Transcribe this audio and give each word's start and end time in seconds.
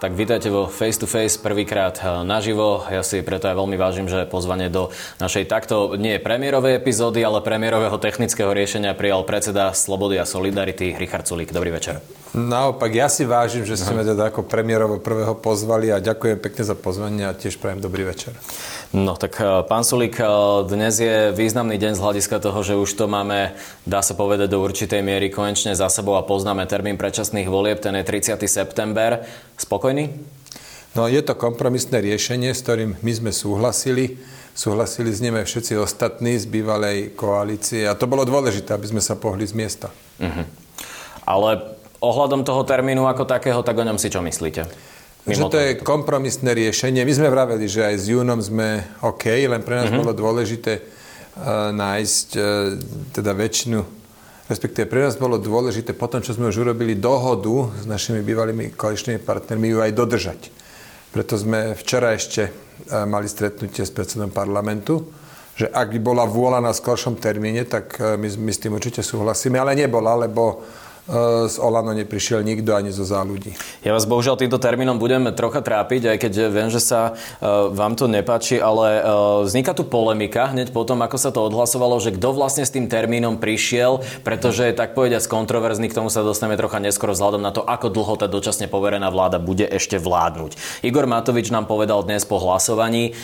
Tak 0.00 0.16
vítajte 0.16 0.48
vo 0.48 0.64
Face 0.64 0.96
to 0.96 1.04
Face 1.04 1.36
prvýkrát 1.36 1.92
eh, 2.00 2.24
naživo. 2.24 2.88
Ja 2.88 3.04
si 3.04 3.20
preto 3.20 3.52
aj 3.52 3.56
veľmi 3.60 3.76
vážim, 3.76 4.08
že 4.08 4.24
pozvanie 4.24 4.72
do 4.72 4.88
našej 5.20 5.44
takto 5.44 5.92
nie 6.00 6.16
premiérovej 6.16 6.80
epizódy, 6.80 7.20
ale 7.20 7.44
premiérového 7.44 8.00
technického 8.00 8.48
riešenia 8.56 8.96
prijal 8.96 9.28
predseda 9.28 9.76
Slobody 9.76 10.16
a 10.16 10.24
Solidarity 10.24 10.96
Richard 10.96 11.28
Sulík. 11.28 11.52
Dobrý 11.52 11.68
večer. 11.68 12.00
Naopak, 12.32 12.88
ja 12.96 13.12
si 13.12 13.28
vážim, 13.28 13.68
že 13.68 13.76
ste 13.76 13.92
ma 13.92 14.00
teda 14.00 14.32
ako 14.32 14.48
premiérovo 14.48 15.04
prvého 15.04 15.36
pozvali 15.36 15.92
a 15.92 16.00
ďakujem 16.00 16.40
pekne 16.40 16.62
za 16.64 16.72
pozvanie 16.72 17.28
a 17.28 17.36
tiež 17.36 17.60
prajem 17.60 17.84
dobrý 17.84 18.08
večer. 18.08 18.32
No 18.90 19.14
tak 19.14 19.38
eh, 19.38 19.46
pán 19.70 19.86
Sulík, 19.86 20.18
eh, 20.18 20.26
dnes 20.66 20.98
je 20.98 21.30
významný 21.30 21.78
deň 21.78 21.94
z 21.94 22.02
hľadiska 22.02 22.42
toho, 22.42 22.58
že 22.66 22.74
už 22.74 22.90
to 22.98 23.06
máme, 23.06 23.54
dá 23.86 24.02
sa 24.02 24.18
povedať, 24.18 24.50
do 24.50 24.58
určitej 24.58 24.98
miery 24.98 25.30
konečne 25.30 25.78
za 25.78 25.86
sebou 25.86 26.18
a 26.18 26.26
poznáme 26.26 26.66
termín 26.66 26.98
predčasných 26.98 27.46
volieb, 27.46 27.78
ten 27.78 27.94
je 27.94 28.02
30. 28.02 28.42
september. 28.50 29.22
Spokojný? 29.54 30.10
No 30.98 31.06
je 31.06 31.22
to 31.22 31.38
kompromisné 31.38 32.02
riešenie, 32.02 32.50
s 32.50 32.66
ktorým 32.66 32.98
my 32.98 33.12
sme 33.14 33.30
súhlasili. 33.30 34.18
Súhlasili 34.58 35.14
s 35.14 35.22
ním 35.22 35.38
aj 35.38 35.46
všetci 35.46 35.78
ostatní 35.78 36.34
z 36.34 36.50
bývalej 36.50 37.14
koalície 37.14 37.86
a 37.86 37.94
to 37.94 38.10
bolo 38.10 38.26
dôležité, 38.26 38.74
aby 38.74 38.90
sme 38.90 38.98
sa 38.98 39.14
pohli 39.14 39.46
z 39.46 39.54
miesta. 39.54 39.94
Uh-huh. 40.18 40.42
Ale 41.22 41.78
ohľadom 42.02 42.42
toho 42.42 42.66
termínu 42.66 43.06
ako 43.06 43.22
takého, 43.22 43.62
tak 43.62 43.78
o 43.78 43.86
ňom 43.86 44.02
si 44.02 44.10
čo 44.10 44.18
myslíte? 44.18 44.89
Mimo 45.28 45.52
že 45.52 45.52
to 45.52 45.58
je 45.60 45.70
kompromisné 45.84 46.56
riešenie. 46.56 47.04
My 47.04 47.12
sme 47.12 47.28
vraveli, 47.28 47.68
že 47.68 47.84
aj 47.84 47.96
s 48.00 48.04
júnom 48.08 48.40
sme 48.40 48.88
OK, 49.04 49.28
len 49.28 49.60
pre 49.60 49.76
nás 49.76 49.92
mm-hmm. 49.92 50.00
bolo 50.00 50.12
dôležité 50.16 50.80
uh, 50.80 51.68
nájsť 51.76 52.28
uh, 52.40 52.42
teda 53.12 53.36
väčšinu, 53.36 53.84
respektíve 54.48 54.88
pre 54.88 55.04
nás 55.04 55.20
bolo 55.20 55.36
dôležité 55.36 55.92
potom, 55.92 56.24
čo 56.24 56.32
sme 56.32 56.48
už 56.48 56.64
urobili 56.64 56.96
dohodu 56.96 57.68
s 57.76 57.84
našimi 57.84 58.24
bývalými 58.24 58.72
koaličnými 58.72 59.20
partnermi, 59.20 59.68
ju 59.68 59.78
aj 59.84 59.92
dodržať. 59.92 60.40
Preto 61.12 61.36
sme 61.36 61.76
včera 61.76 62.16
ešte 62.16 62.48
uh, 62.48 63.04
mali 63.04 63.28
stretnutie 63.28 63.84
s 63.84 63.92
predsedom 63.92 64.32
parlamentu, 64.32 65.04
že 65.52 65.68
ak 65.68 65.92
by 65.92 66.00
bola 66.00 66.24
vôľa 66.24 66.64
na 66.64 66.72
skoršom 66.72 67.20
termíne, 67.20 67.68
tak 67.68 68.00
my, 68.00 68.24
my 68.40 68.48
s 68.48 68.62
tým 68.64 68.72
určite 68.72 69.04
súhlasíme, 69.04 69.60
ale 69.60 69.76
nebola, 69.76 70.16
lebo 70.16 70.64
z 71.50 71.56
Olano 71.58 71.90
neprišiel 71.90 72.46
nikto 72.46 72.78
ani 72.78 72.94
zo 72.94 73.02
záľudí. 73.02 73.58
Ja 73.82 73.90
vás 73.90 74.06
bohužiaľ 74.06 74.38
týmto 74.38 74.62
termínom 74.62 75.02
budem 75.02 75.26
trocha 75.34 75.58
trápiť, 75.58 76.14
aj 76.14 76.18
keď 76.22 76.32
viem, 76.46 76.70
že 76.70 76.78
sa 76.78 77.18
uh, 77.18 77.66
vám 77.74 77.98
to 77.98 78.06
nepáči, 78.06 78.62
ale 78.62 79.02
uh, 79.02 79.42
vzniká 79.42 79.74
tu 79.74 79.82
polemika 79.82 80.54
hneď 80.54 80.70
potom, 80.70 81.02
ako 81.02 81.18
sa 81.18 81.34
to 81.34 81.42
odhlasovalo, 81.42 81.98
že 81.98 82.14
kto 82.14 82.30
vlastne 82.30 82.62
s 82.62 82.70
tým 82.70 82.86
termínom 82.86 83.42
prišiel, 83.42 84.06
pretože 84.22 84.70
je 84.70 84.74
tak 84.78 84.94
povediať 84.94 85.26
kontroverzný, 85.26 85.90
k 85.90 85.98
tomu 85.98 86.14
sa 86.14 86.22
dostaneme 86.22 86.54
trocha 86.54 86.78
neskoro 86.78 87.10
vzhľadom 87.10 87.42
na 87.42 87.50
to, 87.50 87.66
ako 87.66 87.90
dlho 87.90 88.14
tá 88.14 88.30
dočasne 88.30 88.70
poverená 88.70 89.10
vláda 89.10 89.42
bude 89.42 89.66
ešte 89.66 89.98
vládnuť. 89.98 90.82
Igor 90.86 91.10
Matovič 91.10 91.50
nám 91.50 91.66
povedal 91.66 92.06
dnes 92.06 92.22
po 92.22 92.38
hlasovaní, 92.38 93.18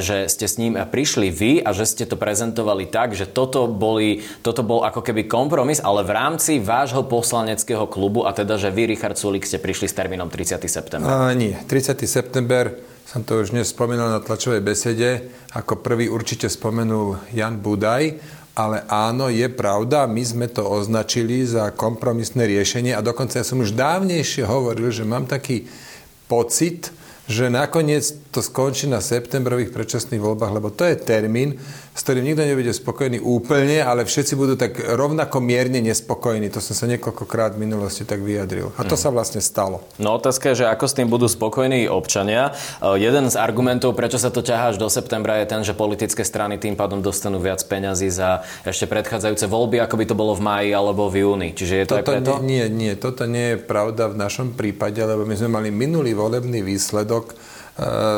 že 0.00 0.32
ste 0.32 0.46
s 0.48 0.56
ním 0.56 0.80
prišli 0.80 1.28
vy 1.28 1.52
a 1.60 1.76
že 1.76 1.84
ste 1.84 2.08
to 2.08 2.16
prezentovali 2.16 2.88
tak, 2.88 3.12
že 3.12 3.28
toto, 3.28 3.68
boli, 3.68 4.24
toto 4.40 4.64
bol 4.64 4.80
ako 4.80 5.04
keby 5.04 5.28
kompromis, 5.28 5.84
ale 5.84 6.06
v 6.06 6.14
rámci 6.16 6.56
vášho 6.62 7.04
poslaneckého 7.18 7.90
klubu 7.90 8.22
a 8.22 8.30
teda, 8.30 8.54
že 8.54 8.70
vy, 8.70 8.94
Richard 8.94 9.18
Sulik, 9.18 9.42
ste 9.42 9.58
prišli 9.58 9.90
s 9.90 9.94
termínom 9.98 10.30
30. 10.30 10.62
september. 10.70 11.10
A, 11.10 11.34
nie, 11.34 11.58
30. 11.66 11.98
september 12.06 12.78
som 13.02 13.26
to 13.26 13.42
už 13.42 13.50
dnes 13.50 13.74
spomínal 13.74 14.06
na 14.14 14.22
tlačovej 14.22 14.62
besede, 14.62 15.34
ako 15.50 15.82
prvý 15.82 16.06
určite 16.06 16.46
spomenul 16.46 17.18
Jan 17.34 17.58
Budaj, 17.58 18.14
ale 18.54 18.86
áno, 18.86 19.26
je 19.26 19.50
pravda, 19.50 20.06
my 20.06 20.22
sme 20.22 20.46
to 20.46 20.62
označili 20.62 21.42
za 21.42 21.74
kompromisné 21.74 22.46
riešenie 22.46 22.94
a 22.94 23.02
dokonca 23.02 23.42
ja 23.42 23.46
som 23.48 23.58
už 23.58 23.74
dávnejšie 23.74 24.46
hovoril, 24.46 24.94
že 24.94 25.02
mám 25.02 25.26
taký 25.26 25.66
pocit, 26.30 26.94
že 27.28 27.52
nakoniec 27.52 28.08
to 28.32 28.40
skončí 28.40 28.88
na 28.88 29.04
septembrových 29.04 29.68
predčasných 29.68 30.16
voľbách, 30.16 30.52
lebo 30.56 30.72
to 30.72 30.88
je 30.88 30.96
termín, 30.96 31.60
s 31.92 32.00
ktorým 32.00 32.24
nikto 32.24 32.46
nebude 32.46 32.72
spokojný 32.72 33.18
úplne, 33.20 33.84
ale 33.84 34.06
všetci 34.06 34.32
budú 34.38 34.54
tak 34.56 34.78
rovnako 34.80 35.42
mierne 35.44 35.82
nespokojní. 35.84 36.48
To 36.54 36.62
som 36.62 36.72
sa 36.72 36.86
niekoľkokrát 36.88 37.58
v 37.58 37.68
minulosti 37.68 38.08
tak 38.08 38.24
vyjadril. 38.24 38.72
A 38.80 38.86
to 38.86 38.96
mm. 38.96 39.02
sa 39.02 39.08
vlastne 39.12 39.42
stalo. 39.42 39.84
No 40.00 40.14
otázka 40.16 40.54
je, 40.54 40.64
že 40.64 40.70
ako 40.70 40.84
s 40.88 40.96
tým 40.96 41.10
budú 41.10 41.28
spokojní 41.28 41.90
občania. 41.90 42.56
Uh, 42.78 42.94
jeden 42.94 43.26
z 43.28 43.36
argumentov, 43.36 43.98
prečo 43.98 44.16
sa 44.16 44.30
to 44.30 44.40
ťahá 44.46 44.72
až 44.72 44.80
do 44.80 44.86
septembra, 44.86 45.42
je 45.42 45.50
ten, 45.50 45.60
že 45.66 45.74
politické 45.74 46.22
strany 46.22 46.56
tým 46.56 46.78
pádom 46.78 47.02
dostanú 47.02 47.42
viac 47.42 47.60
peňazí 47.66 48.08
za 48.14 48.46
ešte 48.62 48.86
predchádzajúce 48.86 49.50
voľby, 49.50 49.82
ako 49.82 49.94
by 49.98 50.04
to 50.06 50.14
bolo 50.14 50.32
v 50.38 50.46
máji 50.46 50.70
alebo 50.70 51.10
v 51.10 51.26
júni. 51.26 51.48
Čiže 51.52 51.74
je 51.74 51.84
to 51.84 51.94
toto 51.98 51.98
aj 51.98 52.04
preto? 52.06 52.32
Nie, 52.46 52.70
nie, 52.70 52.94
toto 52.94 53.26
nie 53.26 53.52
je 53.52 53.56
pravda 53.58 54.06
v 54.06 54.16
našom 54.16 54.54
prípade, 54.54 55.02
lebo 55.02 55.26
my 55.26 55.34
sme 55.34 55.50
mali 55.50 55.74
minulý 55.74 56.14
volebný 56.14 56.62
výsledok 56.62 57.17
e, 57.26 57.34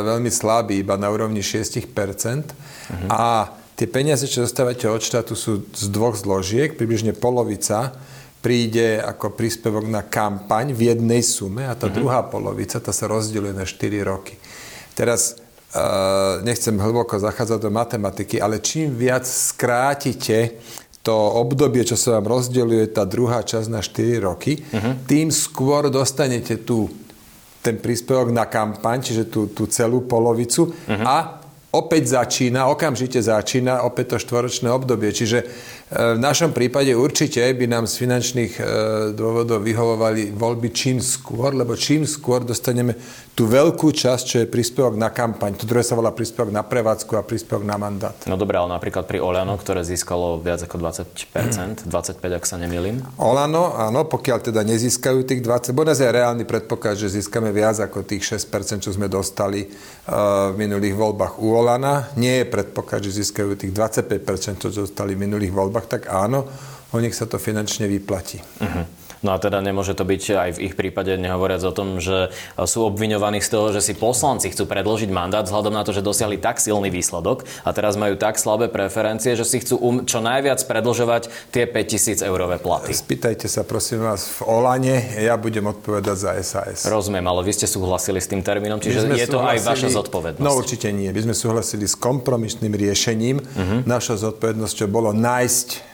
veľmi 0.05 0.29
slabý, 0.29 0.85
iba 0.85 1.01
na 1.01 1.09
úrovni 1.09 1.41
6%. 1.41 1.89
Uh-huh. 1.89 3.09
A 3.09 3.55
tie 3.79 3.89
peniaze, 3.89 4.29
čo 4.29 4.45
dostávate 4.45 4.85
od 4.85 5.01
štátu, 5.01 5.33
sú 5.33 5.65
z 5.73 5.87
dvoch 5.89 6.19
zložiek, 6.19 6.77
približne 6.77 7.17
polovica 7.17 7.97
príde 8.41 8.97
ako 9.05 9.37
príspevok 9.37 9.85
na 9.85 10.01
kampaň 10.01 10.73
v 10.73 10.93
jednej 10.93 11.21
sume 11.21 11.69
a 11.69 11.77
tá 11.77 11.87
uh-huh. 11.87 11.97
druhá 11.97 12.21
polovica, 12.25 12.81
tá 12.81 12.91
sa 12.91 13.05
rozdeľuje 13.05 13.53
na 13.53 13.69
4 13.69 14.01
roky. 14.01 14.41
Teraz 14.97 15.37
uh, 15.77 16.41
nechcem 16.41 16.73
hlboko 16.73 17.21
zachádzať 17.21 17.59
do 17.61 17.71
matematiky, 17.71 18.41
ale 18.41 18.65
čím 18.65 18.97
viac 18.97 19.29
skrátite 19.29 20.57
to 21.01 21.13
obdobie, 21.13 21.85
čo 21.85 21.97
sa 21.97 22.21
vám 22.21 22.29
rozdeľuje 22.29 22.93
tá 22.93 23.09
druhá 23.09 23.41
časť 23.45 23.69
na 23.69 23.81
4 23.85 24.21
roky, 24.25 24.61
uh-huh. 24.61 25.05
tým 25.05 25.29
skôr 25.29 25.93
dostanete 25.93 26.61
tú 26.61 26.89
ten 27.61 27.77
príspevok 27.77 28.33
na 28.33 28.49
kampaň, 28.49 29.05
čiže 29.05 29.29
tú, 29.29 29.53
tú 29.53 29.69
celú 29.69 30.09
polovicu 30.09 30.73
uh-huh. 30.73 31.05
a 31.05 31.17
opäť 31.71 32.19
začína, 32.19 32.67
okamžite 32.67 33.23
začína 33.23 33.87
opäť 33.87 34.17
to 34.17 34.27
štvoročné 34.27 34.69
obdobie. 34.73 35.15
Čiže 35.15 35.39
v 35.91 36.23
našom 36.23 36.55
prípade 36.55 36.95
určite 36.95 37.43
by 37.43 37.67
nám 37.67 37.91
z 37.91 37.99
finančných 38.07 38.53
e, 38.55 38.63
dôvodov 39.11 39.67
vyhovovali 39.67 40.31
voľby 40.31 40.71
čím 40.71 41.03
skôr, 41.03 41.51
lebo 41.51 41.75
čím 41.75 42.07
skôr 42.07 42.47
dostaneme 42.47 42.95
tú 43.41 43.49
veľkú 43.49 43.89
časť, 43.89 44.23
čo 44.23 44.37
je 44.45 44.47
príspevok 44.53 45.01
na 45.01 45.09
kampaň. 45.09 45.57
To 45.57 45.65
druhé 45.65 45.81
sa 45.81 45.97
volá 45.97 46.13
príspevok 46.13 46.53
na 46.53 46.61
prevádzku 46.61 47.17
a 47.17 47.25
príspevok 47.25 47.65
na 47.65 47.81
mandát. 47.81 48.13
No 48.29 48.37
dobré, 48.37 48.61
ale 48.61 48.69
napríklad 48.69 49.09
pri 49.09 49.17
Olano, 49.17 49.57
ktoré 49.57 49.81
získalo 49.81 50.37
viac 50.45 50.61
ako 50.61 50.77
20%, 50.77 51.89
25 51.89 51.89
ak 52.37 52.45
sa 52.45 52.61
nemýlim. 52.61 53.01
Olano, 53.17 53.81
áno, 53.81 54.05
pokiaľ 54.05 54.53
teda 54.53 54.61
nezískajú 54.61 55.25
tých 55.25 55.41
20, 55.41 55.73
bo 55.73 55.89
je 55.89 56.05
reálny 56.05 56.45
predpoklad, 56.45 57.01
že 57.01 57.17
získame 57.17 57.49
viac 57.49 57.81
ako 57.81 58.05
tých 58.05 58.37
6%, 58.37 58.85
čo 58.85 58.93
sme 58.93 59.09
dostali 59.09 59.65
uh, 59.65 60.53
v 60.53 60.61
minulých 60.61 60.93
voľbách 60.93 61.41
u 61.41 61.57
Olana. 61.57 62.13
Nie 62.21 62.45
je 62.45 62.53
predpoklad, 62.53 63.09
že 63.09 63.25
získajú 63.25 63.57
tých 63.57 63.73
25%, 63.73 64.61
čo 64.61 64.69
dostali 64.69 65.17
v 65.17 65.25
minulých 65.25 65.57
voľbách 65.57 65.80
voľbách, 65.81 65.89
tak 65.89 66.13
áno, 66.13 66.45
o 66.93 66.97
nich 67.01 67.17
sa 67.17 67.25
to 67.25 67.41
finančne 67.41 67.89
vyplatí. 67.89 68.45
Uh-huh. 68.61 68.85
No 69.21 69.37
a 69.37 69.39
teda 69.39 69.61
nemôže 69.61 69.93
to 69.93 70.09
byť 70.09 70.23
aj 70.33 70.51
v 70.57 70.63
ich 70.71 70.75
prípade, 70.77 71.13
nehovoriac 71.21 71.61
o 71.61 71.77
tom, 71.77 72.01
že 72.01 72.33
sú 72.57 72.89
obviňovaní 72.89 73.45
z 73.45 73.49
toho, 73.53 73.69
že 73.69 73.85
si 73.85 73.93
poslanci 73.93 74.49
chcú 74.49 74.65
predložiť 74.65 75.13
mandát 75.13 75.45
vzhľadom 75.45 75.77
na 75.77 75.85
to, 75.85 75.93
že 75.93 76.01
dosiahli 76.01 76.41
tak 76.41 76.57
silný 76.57 76.89
výsledok 76.89 77.45
a 77.65 77.71
teraz 77.77 78.01
majú 78.01 78.17
tak 78.17 78.41
slabé 78.41 78.73
preferencie, 78.73 79.37
že 79.37 79.45
si 79.45 79.61
chcú 79.61 79.77
um, 79.77 79.97
čo 80.09 80.25
najviac 80.25 80.65
predlžovať 80.65 81.53
tie 81.53 81.69
5000 81.69 82.25
eurové 82.25 82.57
platy. 82.57 82.97
Spýtajte 82.97 83.45
sa 83.45 83.61
prosím 83.61 84.09
vás 84.09 84.25
v 84.41 84.49
Olane, 84.49 84.97
ja 85.21 85.37
budem 85.37 85.69
odpovedať 85.69 86.17
za 86.17 86.33
SAS. 86.41 86.89
Rozumiem, 86.89 87.25
ale 87.29 87.45
vy 87.45 87.53
ste 87.53 87.69
súhlasili 87.69 88.25
s 88.25 88.29
tým 88.31 88.41
termínom, 88.41 88.81
čiže 88.81 89.05
je 89.05 89.29
to 89.29 89.45
aj 89.45 89.61
vaša 89.61 89.93
zodpovednosť. 90.01 90.41
No 90.41 90.57
určite 90.57 90.89
nie. 90.97 91.13
My 91.13 91.21
sme 91.29 91.35
súhlasili 91.37 91.85
s 91.85 91.93
kompromisným 91.93 92.73
riešením. 92.73 93.37
Uh-huh. 93.37 93.85
Našou 93.85 94.17
zodpovednosťou 94.17 94.89
bolo 94.89 95.13
nájsť 95.13 95.90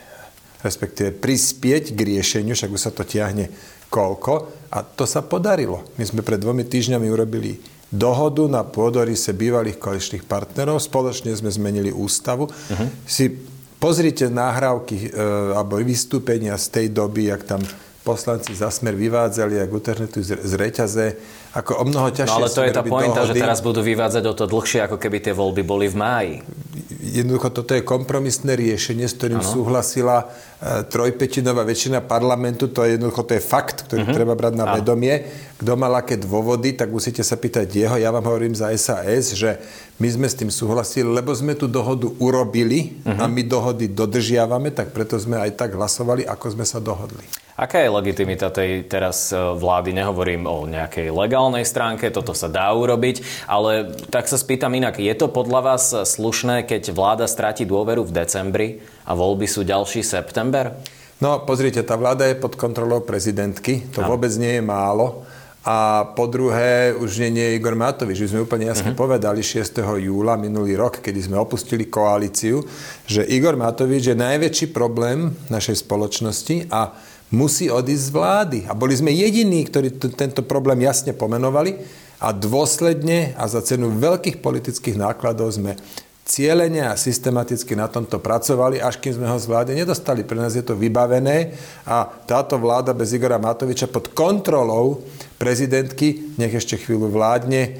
respektíve 0.61 1.13
prispieť 1.13 1.93
k 1.93 1.99
riešeniu, 2.15 2.53
však 2.57 2.71
už 2.73 2.81
sa 2.81 2.91
to 2.93 3.05
tiahne 3.05 3.49
koľko. 3.87 4.49
A 4.73 4.83
to 4.83 5.07
sa 5.07 5.23
podarilo. 5.23 5.87
My 5.95 6.03
sme 6.03 6.21
pred 6.21 6.41
dvomi 6.41 6.67
týždňami 6.67 7.07
urobili 7.07 7.59
dohodu 7.87 8.43
na 8.51 8.67
pôdorise 8.67 9.31
bývalých 9.31 9.79
koaličných 9.79 10.27
partnerov. 10.27 10.83
Spoločne 10.83 11.31
sme 11.31 11.47
zmenili 11.47 11.87
ústavu. 11.87 12.51
Uh-huh. 12.51 12.87
Si 13.07 13.31
pozrite 13.79 14.27
nahrávky 14.27 15.07
e, 15.07 15.09
alebo 15.55 15.79
vystúpenia 15.79 16.59
z 16.59 16.67
tej 16.67 16.85
doby, 16.91 17.31
jak 17.31 17.47
tam 17.47 17.63
poslanci 18.07 18.55
za 18.55 18.71
smer 18.71 18.95
vyvádzali, 18.95 19.59
ak 19.59 19.69
internetu 19.71 20.23
z, 20.23 20.39
z 20.39 20.53
reťaze 20.55 21.05
ako 21.51 21.83
o 21.83 21.83
mnoho 21.83 22.07
ťažšie 22.15 22.31
No 22.31 22.39
ale 22.39 22.47
to 22.47 22.63
je 22.63 22.71
tá 22.71 22.83
pointa, 22.87 23.19
dohody. 23.23 23.35
že 23.35 23.43
teraz 23.43 23.59
budú 23.59 23.83
vyvádzať 23.83 24.23
o 24.23 24.33
to 24.35 24.45
dlhšie, 24.47 24.79
ako 24.87 24.95
keby 24.95 25.19
tie 25.19 25.33
voľby 25.35 25.63
boli 25.67 25.91
v 25.91 25.95
máji. 25.99 26.33
Jednoducho 27.07 27.49
toto 27.49 27.71
je 27.73 27.81
kompromisné 27.81 28.59
riešenie, 28.59 29.07
s 29.07 29.15
ktorým 29.15 29.39
ano. 29.39 29.47
súhlasila 29.47 30.27
trojpetinová 30.65 31.61
väčšina 31.61 32.01
parlamentu. 32.01 32.65
To 32.73 32.81
je 32.81 32.97
jednoducho 32.97 33.21
to 33.29 33.37
je 33.37 33.43
fakt, 33.43 33.85
ktorý 33.85 34.09
uh-huh. 34.09 34.17
treba 34.17 34.33
brať 34.33 34.53
na 34.57 34.65
vedomie. 34.73 35.21
Kto 35.61 35.77
mal 35.77 35.93
aké 36.01 36.17
dôvody, 36.17 36.73
tak 36.73 36.89
musíte 36.89 37.21
sa 37.21 37.37
pýtať 37.37 37.69
jeho. 37.69 37.95
Ja 38.01 38.09
vám 38.09 38.25
hovorím 38.25 38.57
za 38.57 38.73
SAS, 38.73 39.37
že 39.37 39.61
my 40.01 40.09
sme 40.09 40.25
s 40.25 40.37
tým 40.37 40.49
súhlasili, 40.49 41.05
lebo 41.05 41.29
sme 41.33 41.53
tú 41.53 41.69
dohodu 41.69 42.09
urobili 42.17 42.97
uh-huh. 43.05 43.21
a 43.21 43.29
my 43.29 43.41
dohody 43.45 43.85
dodržiavame, 43.93 44.73
tak 44.73 44.97
preto 44.97 45.21
sme 45.21 45.37
aj 45.37 45.53
tak 45.53 45.77
hlasovali, 45.77 46.25
ako 46.25 46.57
sme 46.57 46.65
sa 46.65 46.81
dohodli. 46.81 47.21
Aká 47.57 47.81
je 47.81 47.89
legitimita 47.89 48.53
tej 48.53 48.85
teraz 48.85 49.33
e, 49.33 49.37
vlády? 49.37 49.89
Nehovorím 49.89 50.45
o 50.45 50.69
nejakej 50.69 51.09
legálnej 51.09 51.65
stránke, 51.65 52.13
toto 52.13 52.37
sa 52.37 52.45
dá 52.45 52.69
urobiť, 52.69 53.49
ale 53.49 53.97
tak 54.13 54.29
sa 54.29 54.37
spýtam 54.37 54.77
inak. 54.77 55.01
Je 55.01 55.09
to 55.17 55.25
podľa 55.25 55.61
vás 55.65 55.89
slušné, 55.89 56.69
keď 56.69 56.93
vláda 56.93 57.25
stratí 57.25 57.65
dôveru 57.65 58.05
v 58.05 58.13
decembri 58.13 58.69
a 59.07 59.11
voľby 59.15 59.47
sú 59.47 59.63
ďalší 59.63 60.03
september? 60.03 60.75
No, 61.17 61.41
pozrite, 61.47 61.81
tá 61.81 61.97
vláda 61.97 62.29
je 62.29 62.37
pod 62.37 62.53
kontrolou 62.59 63.01
prezidentky. 63.01 63.89
To 63.95 64.05
no. 64.05 64.13
vôbec 64.13 64.29
nie 64.37 64.59
je 64.59 64.63
málo. 64.63 65.25
A 65.67 66.07
po 66.15 66.31
druhé, 66.31 66.95
už 66.95 67.19
nie, 67.27 67.43
nie 67.43 67.59
Igor 67.59 67.75
Matovič. 67.75 68.23
Už 68.23 68.31
sme 68.31 68.45
úplne 68.47 68.71
jasne 68.71 68.95
uh-huh. 68.95 69.03
povedali 69.03 69.43
6. 69.43 69.83
júla 69.99 70.39
minulý 70.39 70.79
rok, 70.79 71.03
kedy 71.03 71.27
sme 71.27 71.35
opustili 71.35 71.91
koalíciu, 71.91 72.63
že 73.03 73.27
Igor 73.27 73.59
Matovič 73.59 74.13
je 74.13 74.15
najväčší 74.15 74.71
problém 74.71 75.35
našej 75.51 75.83
spoločnosti 75.83 76.71
a 76.71 76.95
musí 77.35 77.67
odísť 77.67 78.03
z 78.07 78.13
vlády. 78.15 78.59
A 78.69 78.77
boli 78.77 78.95
sme 78.95 79.11
jediní, 79.11 79.67
ktorí 79.67 79.99
t- 79.99 80.13
tento 80.15 80.39
problém 80.39 80.87
jasne 80.87 81.11
pomenovali 81.11 81.75
a 82.23 82.31
dôsledne 82.31 83.35
a 83.35 83.43
za 83.51 83.59
cenu 83.59 83.91
veľkých 83.91 84.39
politických 84.39 84.95
nákladov 84.95 85.51
sme 85.51 85.75
cieľene 86.27 86.83
a 86.83 86.99
systematicky 86.99 87.71
na 87.73 87.87
tomto 87.87 88.19
pracovali, 88.19 88.83
až 88.83 88.99
kým 88.99 89.15
sme 89.15 89.31
ho 89.31 89.39
z 89.39 89.47
vlády 89.47 89.71
nedostali. 89.79 90.27
Pre 90.27 90.35
nás 90.35 90.53
je 90.59 90.61
to 90.61 90.75
vybavené 90.75 91.55
a 91.87 92.03
táto 92.27 92.59
vláda 92.59 92.91
bez 92.91 93.15
Igora 93.15 93.39
Matoviča 93.39 93.87
pod 93.87 94.11
kontrolou 94.11 94.99
prezidentky, 95.37 96.33
nech 96.35 96.49
ešte 96.49 96.81
chvíľu 96.81 97.13
vládne, 97.13 97.61
e, 97.61 97.71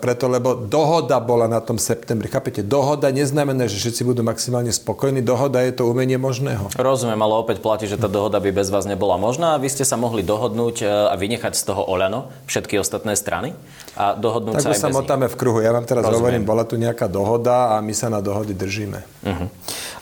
preto 0.00 0.32
lebo 0.32 0.56
dohoda 0.56 1.20
bola 1.20 1.44
na 1.44 1.60
tom 1.60 1.76
septembri. 1.76 2.32
Chápete, 2.32 2.64
dohoda 2.64 3.12
neznamená, 3.12 3.68
že 3.68 3.76
všetci 3.76 4.02
budú 4.02 4.24
maximálne 4.24 4.72
spokojní. 4.72 5.20
Dohoda 5.20 5.60
je 5.60 5.76
to 5.76 5.84
umenie 5.84 6.16
možného. 6.16 6.72
Rozumiem, 6.74 7.20
ale 7.20 7.34
opäť 7.36 7.60
platí, 7.60 7.84
že 7.84 8.00
tá 8.00 8.08
dohoda 8.08 8.40
by 8.40 8.48
bez 8.48 8.72
vás 8.72 8.88
nebola 8.88 9.20
možná 9.20 9.54
a 9.54 9.60
vy 9.60 9.68
ste 9.68 9.84
sa 9.84 10.00
mohli 10.00 10.24
dohodnúť 10.24 10.76
e, 10.82 10.84
a 10.88 11.14
vynechať 11.14 11.52
z 11.52 11.62
toho 11.68 11.84
Oľano 11.84 12.32
všetky 12.48 12.80
ostatné 12.80 13.12
strany 13.12 13.52
a 13.96 14.16
dohodnúť 14.16 14.60
tak 14.60 14.64
sa 14.64 14.72
aj 14.72 14.82
sa 14.88 14.90
motáme 14.92 15.28
v 15.28 15.36
kruhu. 15.36 15.60
Ja 15.60 15.76
vám 15.76 15.84
teraz 15.84 16.04
Rozumiem. 16.04 16.20
hovorím, 16.20 16.42
bola 16.48 16.64
tu 16.64 16.80
nejaká 16.80 17.08
dohoda 17.12 17.76
a 17.76 17.84
my 17.84 17.92
sa 17.92 18.08
na 18.08 18.24
dohody 18.24 18.56
držíme. 18.56 19.00
Uh-huh. 19.26 19.48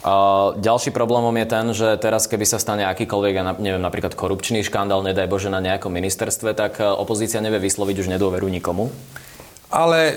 Uh, 0.05 0.53
ďalší 0.61 0.93
problémom 0.93 1.33
je 1.33 1.47
ten, 1.49 1.65
že 1.73 1.87
teraz 1.97 2.29
keby 2.29 2.45
sa 2.45 2.61
stane 2.61 2.85
akýkoľvek, 2.85 3.57
neviem, 3.57 3.81
napríklad 3.81 4.13
korupčný 4.13 4.61
škandál, 4.61 5.01
nedaj 5.01 5.25
Bože, 5.25 5.49
na 5.49 5.57
nejakom 5.63 5.89
ministerstve, 5.89 6.53
tak 6.53 6.77
e, 6.77 6.84
opozícia 6.93 7.41
nevie 7.41 7.57
vysloviť 7.57 8.05
už 8.05 8.11
nedôveru 8.13 8.45
nikomu. 8.45 8.93
Ale 9.73 9.99
e, 10.07 10.15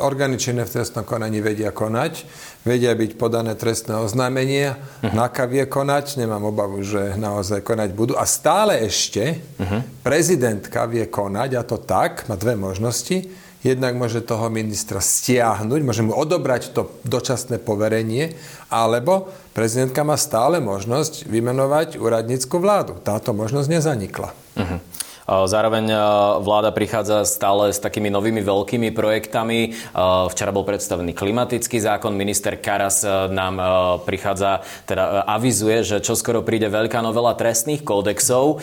orgány 0.00 0.40
činné 0.40 0.64
v 0.64 0.72
trestnom 0.80 1.04
konaní 1.04 1.44
vedia 1.44 1.70
konať, 1.70 2.24
vedia 2.64 2.96
byť 2.96 3.20
podané 3.20 3.52
trestné 3.52 4.00
oznámenie, 4.00 4.74
uh-huh. 4.74 5.12
NAKA 5.12 5.44
vie 5.44 5.64
konať, 5.68 6.16
nemám 6.16 6.48
obavu, 6.48 6.80
že 6.80 7.20
naozaj 7.20 7.60
konať 7.60 7.92
budú. 7.92 8.16
A 8.16 8.24
stále 8.24 8.80
ešte 8.80 9.38
uh-huh. 9.38 9.84
prezidentka 10.00 10.88
vie 10.88 11.04
konať, 11.06 11.50
a 11.60 11.62
to 11.62 11.76
tak, 11.78 12.24
má 12.32 12.34
dve 12.40 12.56
možnosti. 12.56 13.28
Jednak 13.60 13.92
môže 13.92 14.24
toho 14.24 14.48
ministra 14.48 15.04
stiahnuť, 15.04 15.80
môže 15.84 16.00
mu 16.00 16.16
odobrať 16.16 16.72
to 16.72 16.88
dočasné 17.04 17.60
poverenie, 17.60 18.32
alebo 18.72 19.28
prezidentka 19.52 20.00
má 20.00 20.16
stále 20.16 20.64
možnosť 20.64 21.28
vymenovať 21.28 22.00
úradnícku 22.00 22.56
vládu. 22.56 22.96
Táto 23.04 23.36
možnosť 23.36 23.68
nezanikla. 23.68 24.32
Uh-huh. 24.56 24.80
Zároveň 25.26 25.90
vláda 26.40 26.70
prichádza 26.70 27.24
stále 27.26 27.72
s 27.72 27.78
takými 27.82 28.08
novými 28.08 28.40
veľkými 28.40 28.88
projektami. 28.94 29.74
Včera 30.30 30.50
bol 30.54 30.64
predstavený 30.64 31.12
klimatický 31.16 31.80
zákon. 31.80 32.16
Minister 32.16 32.56
Karas 32.58 33.04
nám 33.28 33.60
prichádza, 34.04 34.64
teda 34.86 35.24
avizuje, 35.28 35.82
že 35.84 35.96
čoskoro 36.04 36.42
príde 36.44 36.70
veľká 36.70 37.00
novela 37.04 37.34
trestných 37.36 37.84
kódexov. 37.84 38.58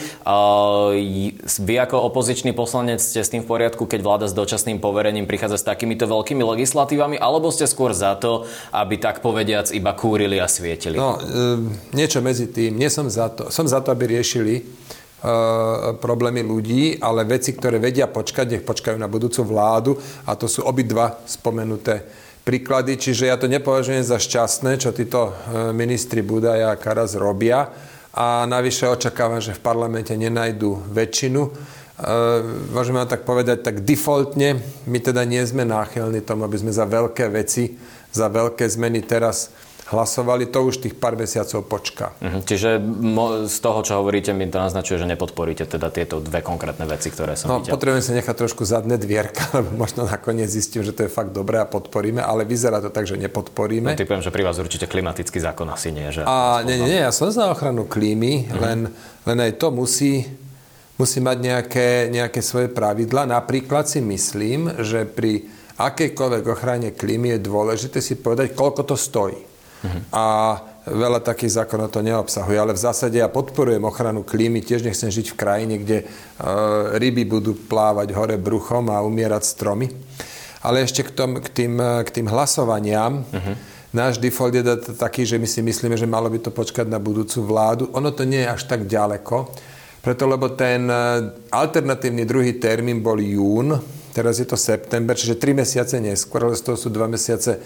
Vy 1.57 1.75
ako 1.77 1.95
opozičný 2.12 2.51
poslanec 2.51 3.00
ste 3.00 3.24
s 3.24 3.31
tým 3.31 3.44
v 3.44 3.50
poriadku, 3.50 3.88
keď 3.88 4.00
vláda 4.03 4.25
s 4.27 4.36
dočasným 4.36 4.77
poverením 4.83 5.25
prichádza 5.25 5.57
s 5.62 5.68
takýmito 5.68 6.06
veľkými 6.06 6.44
legislatívami, 6.44 7.18
alebo 7.18 7.50
ste 7.50 7.65
skôr 7.65 7.95
za 7.95 8.13
to, 8.19 8.45
aby 8.75 9.00
tak 9.00 9.24
povediac 9.24 9.71
iba 9.71 9.95
kúrili 9.95 10.38
a 10.38 10.45
svietili? 10.51 11.00
No, 11.00 11.18
e, 11.18 11.95
niečo 11.95 12.19
medzi 12.19 12.51
tým. 12.51 12.75
Nie 12.75 12.92
som 12.92 13.07
za 13.07 13.31
to. 13.31 13.50
Som 13.50 13.65
za 13.65 13.80
to, 13.81 13.95
aby 13.95 14.19
riešili 14.19 14.68
problémy 15.98 16.46
ľudí, 16.46 17.02
ale 17.02 17.25
veci, 17.25 17.58
ktoré 17.58 17.81
vedia 17.81 18.06
počkať, 18.06 18.46
nech 18.54 18.68
počkajú 18.68 19.02
na 19.02 19.10
budúcu 19.10 19.42
vládu 19.42 19.98
a 20.30 20.38
to 20.38 20.46
sú 20.46 20.62
obidva 20.62 21.18
spomenuté 21.25 22.06
príklady. 22.46 23.02
Čiže 23.02 23.28
ja 23.28 23.36
to 23.36 23.50
nepovažujem 23.50 24.06
za 24.06 24.22
šťastné, 24.22 24.78
čo 24.78 24.94
títo 24.94 25.34
ministri 25.74 26.22
Budaja 26.22 26.72
a 26.72 26.80
Karas 26.80 27.18
robia 27.18 27.74
a 28.14 28.46
navyše 28.46 28.86
očakávam, 28.86 29.42
že 29.42 29.58
v 29.58 29.66
parlamente 29.66 30.14
nenajdu 30.14 30.86
väčšinu. 30.94 31.50
Môžeme 32.78 33.02
tak 33.10 33.25
povedať 33.25 33.66
tak 33.66 33.81
defaultne, 33.81 34.62
my 34.86 34.98
teda 35.02 35.25
nie 35.25 35.42
sme 35.42 35.66
náchylní 35.66 36.22
tomu, 36.22 36.46
aby 36.46 36.62
sme 36.62 36.70
za 36.70 36.86
veľké 36.86 37.25
veci, 37.34 37.74
za 38.13 38.30
veľké 38.30 38.70
zmeny 38.70 39.02
teraz 39.02 39.50
hlasovali, 39.88 40.51
to 40.51 40.68
už 40.68 40.84
tých 40.84 40.95
pár 41.00 41.16
mesiacov 41.16 41.63
počká. 41.63 42.12
Uh-huh. 42.19 42.44
Čiže 42.44 42.84
z 43.48 43.57
toho, 43.63 43.80
čo 43.88 44.04
hovoríte, 44.04 44.36
mi 44.36 44.44
to 44.51 44.60
naznačuje, 44.60 45.00
že 45.00 45.07
nepodporíte 45.07 45.63
teda 45.63 45.88
tieto 45.88 46.19
dve 46.19 46.44
konkrétne 46.44 46.84
veci, 46.84 47.07
ktoré 47.07 47.39
som 47.39 47.48
no, 47.48 47.56
videl. 47.63 47.72
potrebujem 47.72 48.04
sa 48.04 48.12
nechať 48.19 48.36
trošku 48.36 48.68
zadné 48.68 49.00
dvierka, 49.00 49.48
lebo 49.57 49.80
možno 49.80 50.04
nakoniec 50.04 50.51
zistím, 50.51 50.84
že 50.84 50.92
to 50.92 51.07
je 51.07 51.12
fakt 51.12 51.31
dobré 51.31 51.63
a 51.63 51.68
podporíme, 51.68 52.19
ale 52.19 52.44
vyzerá 52.44 52.84
to 52.84 52.92
tak, 52.92 53.07
že 53.07 53.16
nepodporíme. 53.16 53.95
No, 53.95 54.00
typujem, 54.00 54.19
že 54.19 54.31
pri 54.36 54.44
vás 54.44 54.60
určite 54.60 54.92
klimatický 54.92 55.39
zákon 55.39 55.72
asi 55.72 55.95
nie. 55.95 56.12
Že 56.12 56.28
a 56.28 56.68
nie, 56.68 56.75
nie, 56.75 57.00
nie, 57.00 57.01
ja 57.07 57.16
som 57.16 57.31
za 57.31 57.48
ochranu 57.48 57.88
klímy, 57.88 58.51
uh-huh. 58.51 58.60
len, 58.60 58.80
len 59.24 59.38
aj 59.39 59.56
to 59.56 59.72
musí 59.72 60.28
musí 60.98 61.22
mať 61.22 61.38
nejaké, 61.38 61.89
nejaké 62.10 62.42
svoje 62.42 62.74
pravidla. 62.74 63.30
Napríklad 63.30 63.86
si 63.86 64.01
myslím, 64.01 64.81
že 64.81 65.06
pri 65.06 65.45
akejkoľvek 65.78 66.45
ochrane 66.50 66.89
klímy 66.89 67.38
je 67.38 67.45
dôležité 67.45 68.01
si 68.01 68.18
povedať, 68.18 68.57
koľko 68.57 68.81
to 68.81 68.98
stojí. 68.98 69.38
Uh-huh. 69.77 70.01
A 70.09 70.25
veľa 70.89 71.22
takých 71.22 71.62
zákonov 71.62 71.93
to 71.93 72.01
neobsahuje, 72.01 72.57
ale 72.57 72.74
v 72.74 72.81
zásade 72.81 73.19
ja 73.19 73.29
podporujem 73.29 73.84
ochranu 73.86 74.25
klímy, 74.25 74.65
tiež 74.65 74.81
nechcem 74.81 75.13
žiť 75.13 75.34
v 75.34 75.39
krajine, 75.39 75.75
kde 75.77 75.98
uh, 76.03 76.96
ryby 76.98 77.27
budú 77.27 77.53
plávať 77.53 78.15
hore 78.17 78.41
bruchom 78.41 78.89
a 78.89 79.05
umierať 79.05 79.43
stromy. 79.46 79.91
Ale 80.65 80.81
ešte 80.81 81.05
k, 81.05 81.12
tom, 81.13 81.38
k, 81.38 81.48
tým, 81.53 81.77
k 81.77 82.10
tým 82.10 82.27
hlasovaniam, 82.27 83.22
uh-huh. 83.22 83.55
náš 83.93 84.17
default 84.17 84.57
je 84.57 84.63
taký, 84.98 85.24
že 85.24 85.38
my 85.38 85.46
si 85.46 85.62
myslíme, 85.62 85.93
že 85.93 86.10
malo 86.10 86.27
by 86.27 86.41
to 86.41 86.51
počkať 86.51 86.89
na 86.89 86.98
budúcu 86.98 87.46
vládu. 87.46 87.84
Ono 87.93 88.10
to 88.10 88.25
nie 88.25 88.41
je 88.41 88.51
až 88.51 88.65
tak 88.65 88.89
ďaleko, 88.89 89.53
preto 90.01 90.24
lebo 90.24 90.55
ten 90.55 90.88
alternatívny 91.51 92.24
druhý 92.24 92.57
termín 92.57 93.03
bol 93.03 93.19
jún, 93.19 93.75
teraz 94.17 94.41
je 94.41 94.50
to 94.50 94.57
september, 94.57 95.13
čiže 95.13 95.38
3 95.38 95.62
mesiace 95.62 96.01
neskôr, 96.01 96.50
ale 96.50 96.57
z 96.57 96.65
toho 96.65 96.74
sú 96.74 96.89
2 96.89 97.05
mesiace, 97.05 97.62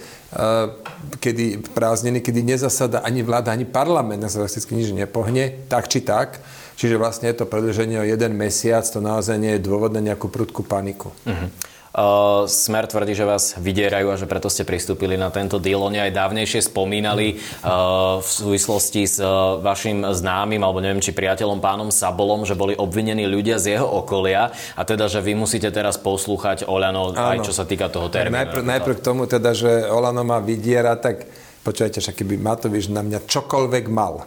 kedy 1.23 1.71
prázdniny, 1.71 2.19
kedy 2.19 2.43
nezasada 2.43 2.99
ani 3.07 3.23
vláda, 3.23 3.55
ani 3.55 3.63
parlament, 3.63 4.19
sa 4.27 4.43
prakticky 4.43 4.75
nič 4.75 4.91
nepohne, 4.91 5.63
tak 5.71 5.87
či 5.87 6.03
tak. 6.03 6.43
Čiže 6.75 6.99
vlastne 6.99 7.31
je 7.31 7.39
to 7.39 7.47
predlženie 7.47 8.03
o 8.03 8.09
jeden 8.09 8.35
mesiac, 8.35 8.83
to 8.83 8.99
naozaj 8.99 9.39
nie 9.39 9.55
je 9.55 9.63
dôvod 9.63 9.95
na 9.95 10.03
nejakú 10.03 10.27
prudkú 10.27 10.67
paniku. 10.67 11.15
Uh-huh. 11.23 11.47
Smer 12.47 12.87
tvrdí, 12.87 13.11
že 13.11 13.27
vás 13.27 13.59
vydierajú 13.59 14.15
a 14.15 14.15
že 14.15 14.23
preto 14.23 14.47
ste 14.47 14.63
pristúpili 14.63 15.19
na 15.19 15.27
tento 15.27 15.59
deal. 15.59 15.83
Oni 15.83 15.99
aj 15.99 16.15
dávnejšie 16.15 16.71
spomínali 16.71 17.35
uh, 17.35 18.23
v 18.23 18.29
súvislosti 18.31 19.03
s 19.03 19.19
vašim 19.59 20.07
známym, 20.07 20.63
alebo 20.63 20.79
neviem, 20.79 21.03
či 21.03 21.11
priateľom 21.11 21.59
pánom 21.59 21.91
Sabolom, 21.91 22.47
že 22.47 22.55
boli 22.55 22.79
obvinení 22.79 23.27
ľudia 23.27 23.59
z 23.59 23.75
jeho 23.75 23.83
okolia 23.83 24.55
a 24.79 24.81
teda, 24.87 25.11
že 25.11 25.19
vy 25.19 25.35
musíte 25.35 25.67
teraz 25.67 25.99
poslúchať 25.99 26.63
Olano, 26.63 27.11
Áno. 27.11 27.35
aj 27.35 27.37
čo 27.43 27.51
sa 27.51 27.67
týka 27.67 27.91
toho 27.91 28.07
termínu. 28.07 28.39
Najprv, 28.39 28.63
najprv 28.63 28.95
k 28.95 29.03
tomu 29.03 29.27
teda, 29.27 29.51
že 29.51 29.83
Olano 29.91 30.23
má 30.23 30.39
vydiera, 30.39 30.95
tak 30.95 31.27
počujete, 31.67 31.99
však 31.99 32.23
keby 32.23 32.39
Matovič 32.39 32.87
na 32.87 33.03
mňa 33.03 33.27
čokoľvek 33.27 33.85
mal, 33.91 34.23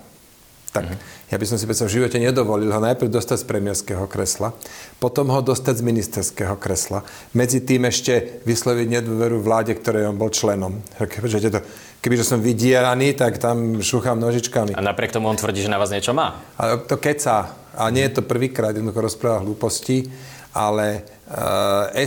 tak 0.75 0.91
uh-huh. 0.91 1.31
ja 1.31 1.37
by 1.39 1.47
som 1.47 1.55
si 1.55 1.71
v 1.71 1.73
živote 1.87 2.19
nedovolil 2.19 2.75
ho 2.75 2.83
najprv 2.83 3.07
dostať 3.07 3.47
z 3.47 3.47
premiérského 3.47 4.05
kresla, 4.11 4.51
potom 4.99 5.31
ho 5.31 5.39
dostať 5.39 5.79
z 5.79 5.87
ministerského 5.87 6.59
kresla, 6.59 7.07
medzi 7.31 7.63
tým 7.63 7.87
ešte 7.87 8.43
vysloviť 8.43 8.87
nedôveru 8.99 9.39
vláde, 9.39 9.79
ktorej 9.79 10.11
on 10.11 10.19
bol 10.19 10.35
členom. 10.35 10.83
Kebyže 12.03 12.27
som 12.27 12.43
vydieraný, 12.43 13.15
tak 13.15 13.39
tam 13.39 13.81
šúcham 13.81 14.19
nožičkami. 14.19 14.75
A 14.75 14.83
napriek 14.83 15.15
tomu 15.15 15.31
on 15.31 15.39
tvrdí, 15.39 15.63
že 15.63 15.71
na 15.71 15.79
vás 15.79 15.95
niečo 15.95 16.13
má? 16.13 16.43
A 16.59 16.77
to 16.77 16.99
keca. 16.99 17.64
A 17.75 17.91
nie 17.91 18.07
je 18.07 18.19
to 18.19 18.23
prvýkrát, 18.23 18.75
jednoducho 18.75 19.05
rozpráva 19.05 19.43
hlúposti. 19.43 20.07
ale 20.55 21.03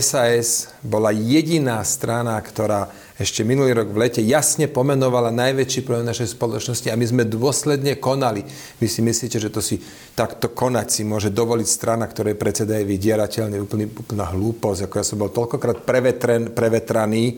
SAS 0.00 0.72
bola 0.80 1.12
jediná 1.12 1.84
strana, 1.84 2.40
ktorá 2.40 2.88
ešte 3.20 3.44
minulý 3.44 3.76
rok 3.76 3.92
v 3.92 4.08
lete 4.08 4.22
jasne 4.24 4.70
pomenovala 4.70 5.28
najväčší 5.34 5.84
problém 5.84 6.08
našej 6.08 6.32
spoločnosti 6.32 6.88
a 6.88 6.96
my 6.96 7.04
sme 7.04 7.22
dôsledne 7.28 8.00
konali. 8.00 8.46
Vy 8.80 8.86
si 8.88 9.04
myslíte, 9.04 9.36
že 9.36 9.52
to 9.52 9.60
si 9.60 9.82
takto 10.16 10.48
konať 10.54 10.86
si 10.88 11.02
môže 11.04 11.28
dovoliť 11.28 11.68
strana, 11.68 12.08
ktorej 12.08 12.40
predseda 12.40 12.80
je 12.80 12.88
vydierateľný, 12.88 13.58
úplný, 13.60 13.90
úplná 13.90 14.32
hlúposť. 14.32 14.88
Ako 14.88 14.94
ja 14.96 15.04
som 15.04 15.20
bol 15.20 15.28
toľkokrát 15.28 15.84
prevetren, 15.84 16.54
prevetraný 16.54 17.36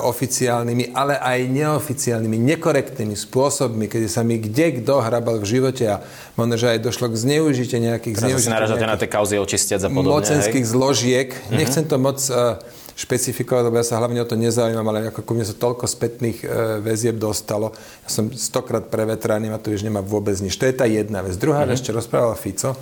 oficiálnymi, 0.00 0.96
ale 0.96 1.20
aj 1.20 1.38
neoficiálnymi, 1.52 2.36
nekorektnými 2.56 3.12
spôsobmi, 3.12 3.92
kedy 3.92 4.08
sa 4.08 4.24
mi 4.24 4.40
kde 4.40 4.80
kto 4.80 5.04
hrabal 5.04 5.36
v 5.36 5.46
živote 5.46 5.84
a 5.84 6.00
možno, 6.32 6.56
že 6.56 6.72
aj 6.72 6.78
došlo 6.80 7.12
k 7.12 7.16
zneužitiu 7.20 7.76
nejakých... 7.76 8.14
Teraz 8.24 8.40
si 8.40 8.48
naražate 8.48 8.86
na 8.88 8.96
tie 8.96 9.10
kauzy 9.10 9.36
očistiac 9.36 9.84
a 9.84 9.92
podobne. 9.92 10.16
Mocenských 10.16 10.64
hej? 10.64 10.72
zložiek. 10.72 11.28
Mm-hmm. 11.36 11.56
Nechcem 11.60 11.84
to 11.84 11.96
moc... 12.00 12.18
Uh, 12.28 12.56
špecifikovať, 13.00 13.62
lebo 13.64 13.80
ja 13.80 13.86
sa 13.86 13.96
hlavne 13.96 14.20
o 14.20 14.28
to 14.28 14.36
nezaujímam, 14.36 14.84
ale 14.92 15.08
ako 15.08 15.24
ku 15.24 15.32
mne 15.32 15.48
sa 15.48 15.56
toľko 15.56 15.88
spätných 15.88 16.44
e, 16.44 16.46
väzieb 16.84 17.16
dostalo. 17.16 17.72
Ja 18.04 18.08
som 18.12 18.28
stokrát 18.28 18.92
prevetraný 18.92 19.48
a 19.48 19.56
to 19.56 19.72
už 19.72 19.88
nemá 19.88 20.04
vôbec 20.04 20.36
nič. 20.36 20.60
To 20.60 20.68
je 20.68 20.76
tá 20.76 20.84
jedna 20.84 21.24
vec. 21.24 21.32
Druhá 21.40 21.64
mm-hmm. 21.64 21.80
vec, 21.80 21.86
čo 21.86 21.96
rozprával 21.96 22.36
Fico, 22.36 22.76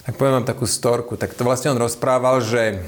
tak 0.00 0.16
poviem 0.16 0.40
vám 0.40 0.48
takú 0.48 0.64
storku. 0.64 1.20
Tak 1.20 1.36
to 1.36 1.44
vlastne 1.44 1.76
on 1.76 1.80
rozprával, 1.82 2.40
že 2.40 2.80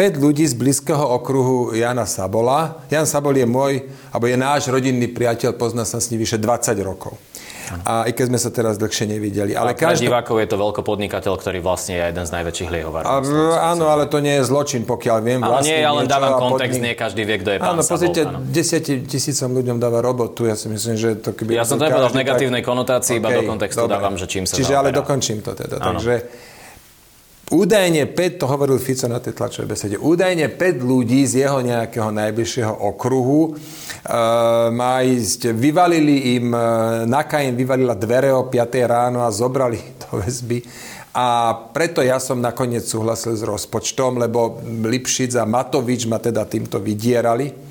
5 0.00 0.16
ľudí 0.16 0.48
z 0.48 0.56
blízkeho 0.56 1.04
okruhu 1.20 1.76
Jana 1.76 2.08
Sabola. 2.08 2.88
Jan 2.88 3.04
Sabol 3.04 3.36
je 3.36 3.44
môj, 3.44 3.84
alebo 4.08 4.32
je 4.32 4.36
náš 4.40 4.72
rodinný 4.72 5.12
priateľ, 5.12 5.60
pozná 5.60 5.84
sa 5.84 6.00
s 6.00 6.08
ním 6.08 6.24
vyše 6.24 6.40
20 6.40 6.72
rokov. 6.80 7.20
A 7.84 8.08
aj 8.08 8.16
keď 8.16 8.24
sme 8.32 8.38
sa 8.40 8.48
teraz 8.48 8.80
dlhšie 8.80 9.04
nevideli. 9.12 9.52
Ale 9.52 9.76
a 9.76 9.78
každý... 9.78 10.08
divákov 10.08 10.40
je 10.40 10.48
to 10.48 10.56
veľkopodnikateľ, 10.56 11.36
ktorý 11.36 11.60
vlastne 11.60 12.00
je 12.00 12.16
jeden 12.16 12.24
z 12.24 12.32
najväčších 12.32 12.68
liehovarov. 12.72 13.28
Áno, 13.60 13.92
ale 13.92 14.08
to 14.08 14.24
nie 14.24 14.40
je 14.40 14.48
zločin, 14.48 14.88
pokiaľ 14.88 15.18
viem. 15.20 15.44
Ale 15.44 15.68
nie, 15.68 15.84
ja 15.84 15.92
len 15.92 16.08
dávam 16.08 16.48
kontext, 16.48 16.80
podnik... 16.80 16.80
nie 16.80 16.94
každý 16.96 17.22
vie, 17.28 17.36
kto 17.44 17.50
je 17.52 17.58
pán 17.60 17.76
Áno, 17.76 17.84
pozrite, 17.84 18.20
desiati 18.48 19.04
tisícom 19.04 19.52
ľuďom 19.52 19.76
dáva 19.76 20.00
robotu. 20.00 20.48
Ja 20.48 20.56
si 20.56 20.72
myslím, 20.72 20.96
že 20.96 21.20
to 21.20 21.36
keby... 21.36 21.60
Ja 21.60 21.68
som 21.68 21.76
to 21.76 21.84
nepovedal 21.84 22.08
v 22.08 22.24
negatívnej 22.24 22.64
konotácii, 22.64 23.20
okay, 23.20 23.22
iba 23.22 23.28
do 23.36 23.44
kontextu 23.44 23.84
dobre. 23.84 24.00
dávam, 24.00 24.16
že 24.16 24.24
čím 24.24 24.48
sa 24.48 24.56
Čiže 24.56 24.80
ale 24.80 24.96
dokončím 24.96 25.44
to 25.44 25.52
teda. 25.52 25.76
Áno. 25.76 26.00
Takže 26.00 26.48
Údajne 27.50 28.06
5, 28.06 28.38
to 28.38 28.46
hovoril 28.46 28.78
Fico 28.78 29.10
na 29.10 29.18
tej 29.18 29.34
tlačovej 29.34 29.74
besede, 29.74 29.96
údajne 29.98 30.54
5 30.54 30.86
ľudí 30.86 31.26
z 31.26 31.42
jeho 31.42 31.58
nejakého 31.58 32.14
najbližšieho 32.14 32.70
okruhu 32.94 33.50
e, 33.50 33.50
má 34.70 35.02
ísť, 35.02 35.50
vyvalili 35.50 36.38
im, 36.38 36.54
e, 36.54 36.62
Naka 37.10 37.42
im 37.42 37.58
vyvalila 37.58 37.98
dvere 37.98 38.30
o 38.30 38.46
5 38.46 38.54
ráno 38.86 39.26
a 39.26 39.34
zobrali 39.34 39.82
do 39.98 40.22
väzby. 40.22 40.62
A 41.10 41.50
preto 41.74 42.06
ja 42.06 42.22
som 42.22 42.38
nakoniec 42.38 42.86
súhlasil 42.86 43.34
s 43.34 43.42
rozpočtom, 43.42 44.22
lebo 44.22 44.62
Lipšic 44.86 45.34
a 45.34 45.42
Matovič 45.42 46.06
ma 46.06 46.22
teda 46.22 46.46
týmto 46.46 46.78
vydierali. 46.78 47.69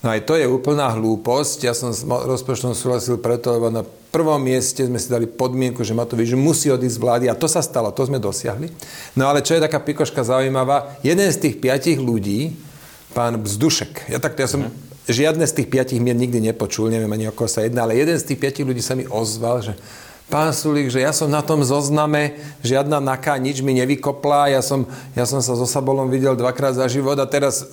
No 0.00 0.08
aj 0.16 0.24
to 0.24 0.32
je 0.36 0.48
úplná 0.48 0.88
hlúposť. 0.96 1.68
Ja 1.68 1.76
som 1.76 1.92
s 1.92 2.08
rozpočtom 2.08 2.72
súhlasil 2.72 3.20
preto, 3.20 3.52
lebo 3.52 3.68
na 3.68 3.84
prvom 3.84 4.40
mieste 4.42 4.82
sme 4.88 4.98
si 4.98 5.12
dali 5.12 5.28
podmienku, 5.28 5.84
že 5.84 5.94
Matovič 5.94 6.34
musí 6.34 6.72
odísť 6.72 6.96
z 6.98 7.02
vlády 7.02 7.24
a 7.30 7.38
to 7.38 7.46
sa 7.46 7.62
stalo, 7.62 7.94
to 7.94 8.08
sme 8.08 8.18
dosiahli. 8.18 8.72
No 9.14 9.30
ale 9.30 9.44
čo 9.44 9.54
je 9.54 9.62
taká 9.62 9.78
pikoška 9.78 10.26
zaujímavá, 10.26 10.98
jeden 11.06 11.28
z 11.30 11.38
tých 11.38 11.62
piatich 11.62 12.00
ľudí, 12.00 12.58
pán 13.14 13.38
Vzdušek, 13.38 14.10
ja 14.10 14.18
takto, 14.18 14.42
ja 14.42 14.50
som 14.50 14.66
mm. 14.66 15.06
žiadne 15.06 15.44
z 15.46 15.62
tých 15.62 15.68
piatich 15.70 16.02
mien 16.02 16.18
nikdy 16.18 16.42
nepočul, 16.42 16.90
neviem 16.90 17.10
ani 17.10 17.30
o 17.30 17.34
koho 17.34 17.46
sa 17.46 17.62
jedná, 17.62 17.86
ale 17.86 17.94
jeden 17.98 18.18
z 18.18 18.34
tých 18.34 18.40
piatich 18.42 18.66
ľudí 18.66 18.82
sa 18.82 18.98
mi 18.98 19.06
ozval, 19.06 19.62
že 19.62 19.78
pán 20.30 20.54
Sulík, 20.54 20.88
že 20.88 21.02
ja 21.02 21.10
som 21.10 21.26
na 21.26 21.42
tom 21.42 21.66
zozname, 21.66 22.38
žiadna 22.62 23.02
naká, 23.02 23.36
nič 23.36 23.60
mi 23.60 23.74
nevykopla, 23.76 24.54
ja 24.54 24.62
som, 24.62 24.86
ja 25.18 25.26
som 25.26 25.42
sa 25.42 25.58
so 25.58 25.66
Sabolom 25.66 26.08
videl 26.08 26.38
dvakrát 26.38 26.78
za 26.78 26.86
život 26.86 27.18
a 27.18 27.26
teraz 27.26 27.66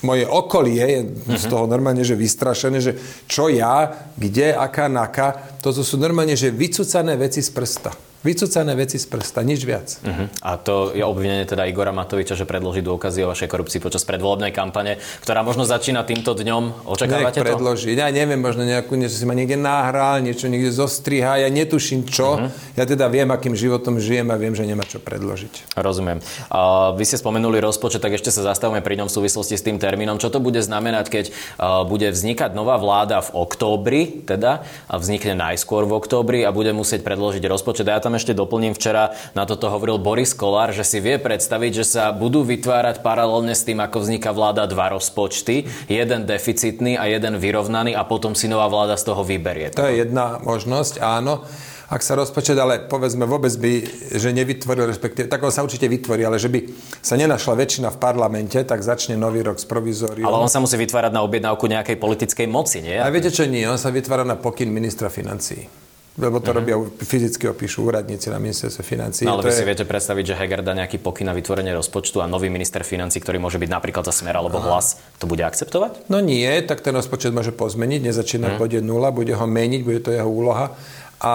moje 0.00 0.24
okolie 0.24 0.80
je 0.80 1.00
z 1.36 1.44
mhm. 1.44 1.52
toho 1.52 1.64
normálne, 1.66 2.06
že 2.06 2.14
vystrašené, 2.16 2.78
že 2.78 2.96
čo 3.26 3.50
ja, 3.50 3.92
kde, 4.14 4.54
aká 4.54 4.86
naka, 4.86 5.58
to 5.60 5.74
sú 5.74 5.98
normálne, 5.98 6.38
že 6.38 6.54
vycúcané 6.54 7.18
veci 7.18 7.42
z 7.44 7.50
prsta. 7.50 8.07
Vycúcané 8.18 8.74
veci 8.74 8.98
z 8.98 9.06
prsta, 9.06 9.46
nič 9.46 9.62
viac. 9.62 10.02
Uh-huh. 10.02 10.26
A 10.42 10.58
to 10.58 10.90
je 10.90 11.06
obvinenie 11.06 11.46
teda 11.46 11.70
Igora 11.70 11.94
Matoviča, 11.94 12.34
že 12.34 12.42
predloží 12.42 12.82
dôkazy 12.82 13.22
o 13.22 13.30
vašej 13.30 13.46
korupcii 13.46 13.78
počas 13.78 14.02
predvolebnej 14.02 14.50
kampane, 14.50 14.98
ktorá 15.22 15.46
možno 15.46 15.62
začína 15.62 16.02
týmto 16.02 16.34
dňom. 16.34 16.82
Očakávate 16.82 17.38
Nech 17.38 17.46
predloží. 17.46 17.94
Ja 17.94 18.10
neviem, 18.10 18.42
možno 18.42 18.66
nejakú, 18.66 18.98
niečo 18.98 19.14
si 19.14 19.22
ma 19.22 19.38
niekde 19.38 19.54
nahral, 19.54 20.18
niečo 20.18 20.50
niekde 20.50 20.74
zostriha, 20.74 21.46
ja 21.46 21.46
netuším 21.46 22.10
čo. 22.10 22.42
Uh-huh. 22.42 22.50
Ja 22.74 22.90
teda 22.90 23.06
viem, 23.06 23.30
akým 23.30 23.54
životom 23.54 24.02
žijem 24.02 24.34
a 24.34 24.36
viem, 24.36 24.50
že 24.50 24.66
nemá 24.66 24.82
čo 24.82 24.98
predložiť. 24.98 25.78
Rozumiem. 25.78 26.18
A 26.50 26.90
vy 26.98 27.06
ste 27.06 27.22
spomenuli 27.22 27.62
rozpočet, 27.62 28.02
tak 28.02 28.18
ešte 28.18 28.34
sa 28.34 28.42
zastavíme 28.42 28.82
pri 28.82 28.98
ňom 28.98 29.06
v 29.06 29.14
súvislosti 29.14 29.54
s 29.54 29.62
tým 29.62 29.78
termínom. 29.78 30.18
Čo 30.18 30.34
to 30.34 30.42
bude 30.42 30.58
znamenať, 30.58 31.06
keď 31.06 31.24
uh, 31.30 31.86
bude 31.86 32.10
vznikať 32.10 32.50
nová 32.50 32.82
vláda 32.82 33.22
v 33.22 33.30
októbri, 33.46 34.26
teda, 34.26 34.66
a 34.90 34.94
vznikne 34.98 35.38
najskôr 35.38 35.86
v 35.86 35.94
októbri 36.02 36.42
a 36.42 36.50
bude 36.50 36.74
musieť 36.74 37.06
predložiť 37.06 37.46
rozpočet. 37.46 37.86
Ja 37.86 38.07
tam 38.08 38.16
ešte 38.16 38.32
doplním, 38.32 38.72
včera 38.72 39.12
na 39.36 39.44
toto 39.44 39.68
hovoril 39.68 40.00
Boris 40.00 40.32
Kolár, 40.32 40.72
že 40.72 40.80
si 40.80 40.96
vie 40.96 41.20
predstaviť, 41.20 41.72
že 41.76 41.84
sa 41.84 42.08
budú 42.08 42.40
vytvárať 42.40 43.04
paralelne 43.04 43.52
s 43.52 43.68
tým, 43.68 43.84
ako 43.84 44.00
vzniká 44.00 44.32
vláda 44.32 44.64
dva 44.64 44.96
rozpočty, 44.96 45.68
jeden 45.92 46.24
deficitný 46.24 46.96
a 46.96 47.04
jeden 47.04 47.36
vyrovnaný 47.36 47.92
a 47.92 48.08
potom 48.08 48.32
si 48.32 48.48
nová 48.48 48.64
vláda 48.72 48.96
z 48.96 49.12
toho 49.12 49.20
vyberie. 49.20 49.76
To 49.76 49.84
je 49.84 50.08
jedna 50.08 50.40
možnosť, 50.40 51.04
áno 51.04 51.44
ak 51.88 52.04
sa 52.04 52.20
rozpočet, 52.20 52.52
ale 52.60 52.84
povedzme 52.84 53.24
vôbec 53.24 53.48
by, 53.56 53.72
že 54.12 54.28
nevytvoril, 54.36 54.92
respektíve, 54.92 55.24
tak 55.24 55.40
on 55.40 55.48
sa 55.48 55.64
určite 55.64 55.88
vytvorí, 55.88 56.20
ale 56.20 56.36
že 56.36 56.52
by 56.52 56.68
sa 57.00 57.16
nenašla 57.16 57.56
väčšina 57.56 57.88
v 57.88 57.96
parlamente, 57.96 58.60
tak 58.60 58.84
začne 58.84 59.16
nový 59.16 59.40
rok 59.40 59.56
s 59.56 59.64
provizóriou. 59.64 60.28
Ale 60.28 60.36
on 60.36 60.52
sa 60.52 60.60
musí 60.60 60.76
vytvárať 60.76 61.16
na 61.16 61.24
objednávku 61.24 61.64
nejakej 61.64 61.96
politickej 61.96 62.44
moci, 62.44 62.84
nie? 62.84 63.00
A 63.00 63.08
viete 63.08 63.32
čo 63.32 63.48
nie? 63.48 63.64
On 63.64 63.80
sa 63.80 63.88
vytvára 63.88 64.20
na 64.28 64.36
pokyn 64.36 64.68
ministra 64.68 65.08
financií 65.08 65.87
lebo 66.18 66.42
to 66.42 66.50
uh-huh. 66.50 66.58
robia, 66.58 66.74
fyzicky 66.98 67.46
opíšu 67.46 67.86
úradníci 67.86 68.26
na 68.28 68.42
ministerstve 68.42 68.82
financí. 68.82 69.22
No, 69.22 69.38
ale 69.38 69.46
vy 69.46 69.54
je... 69.54 69.58
si 69.62 69.64
viete 69.64 69.86
predstaviť, 69.86 70.24
že 70.30 70.34
Heger 70.34 70.66
dá 70.66 70.74
nejaký 70.74 70.98
pokyn 70.98 71.30
na 71.30 71.34
vytvorenie 71.34 71.70
rozpočtu 71.78 72.18
a 72.18 72.26
nový 72.26 72.50
minister 72.50 72.82
financí, 72.82 73.22
ktorý 73.22 73.38
môže 73.38 73.62
byť 73.62 73.70
napríklad 73.70 74.02
za 74.02 74.12
smer 74.12 74.34
alebo 74.34 74.58
hlas, 74.58 74.98
to 75.22 75.30
bude 75.30 75.46
akceptovať? 75.46 76.10
No 76.10 76.18
nie, 76.18 76.50
tak 76.66 76.82
ten 76.82 76.92
rozpočet 76.92 77.30
môže 77.30 77.54
pozmeniť, 77.54 78.10
nezačína 78.10 78.54
uh-huh. 78.54 78.60
bude 78.60 78.78
nula, 78.82 79.14
bude 79.14 79.32
ho 79.32 79.46
meniť, 79.46 79.80
bude 79.86 80.00
to 80.02 80.10
jeho 80.10 80.26
úloha. 80.26 80.74
A 81.18 81.32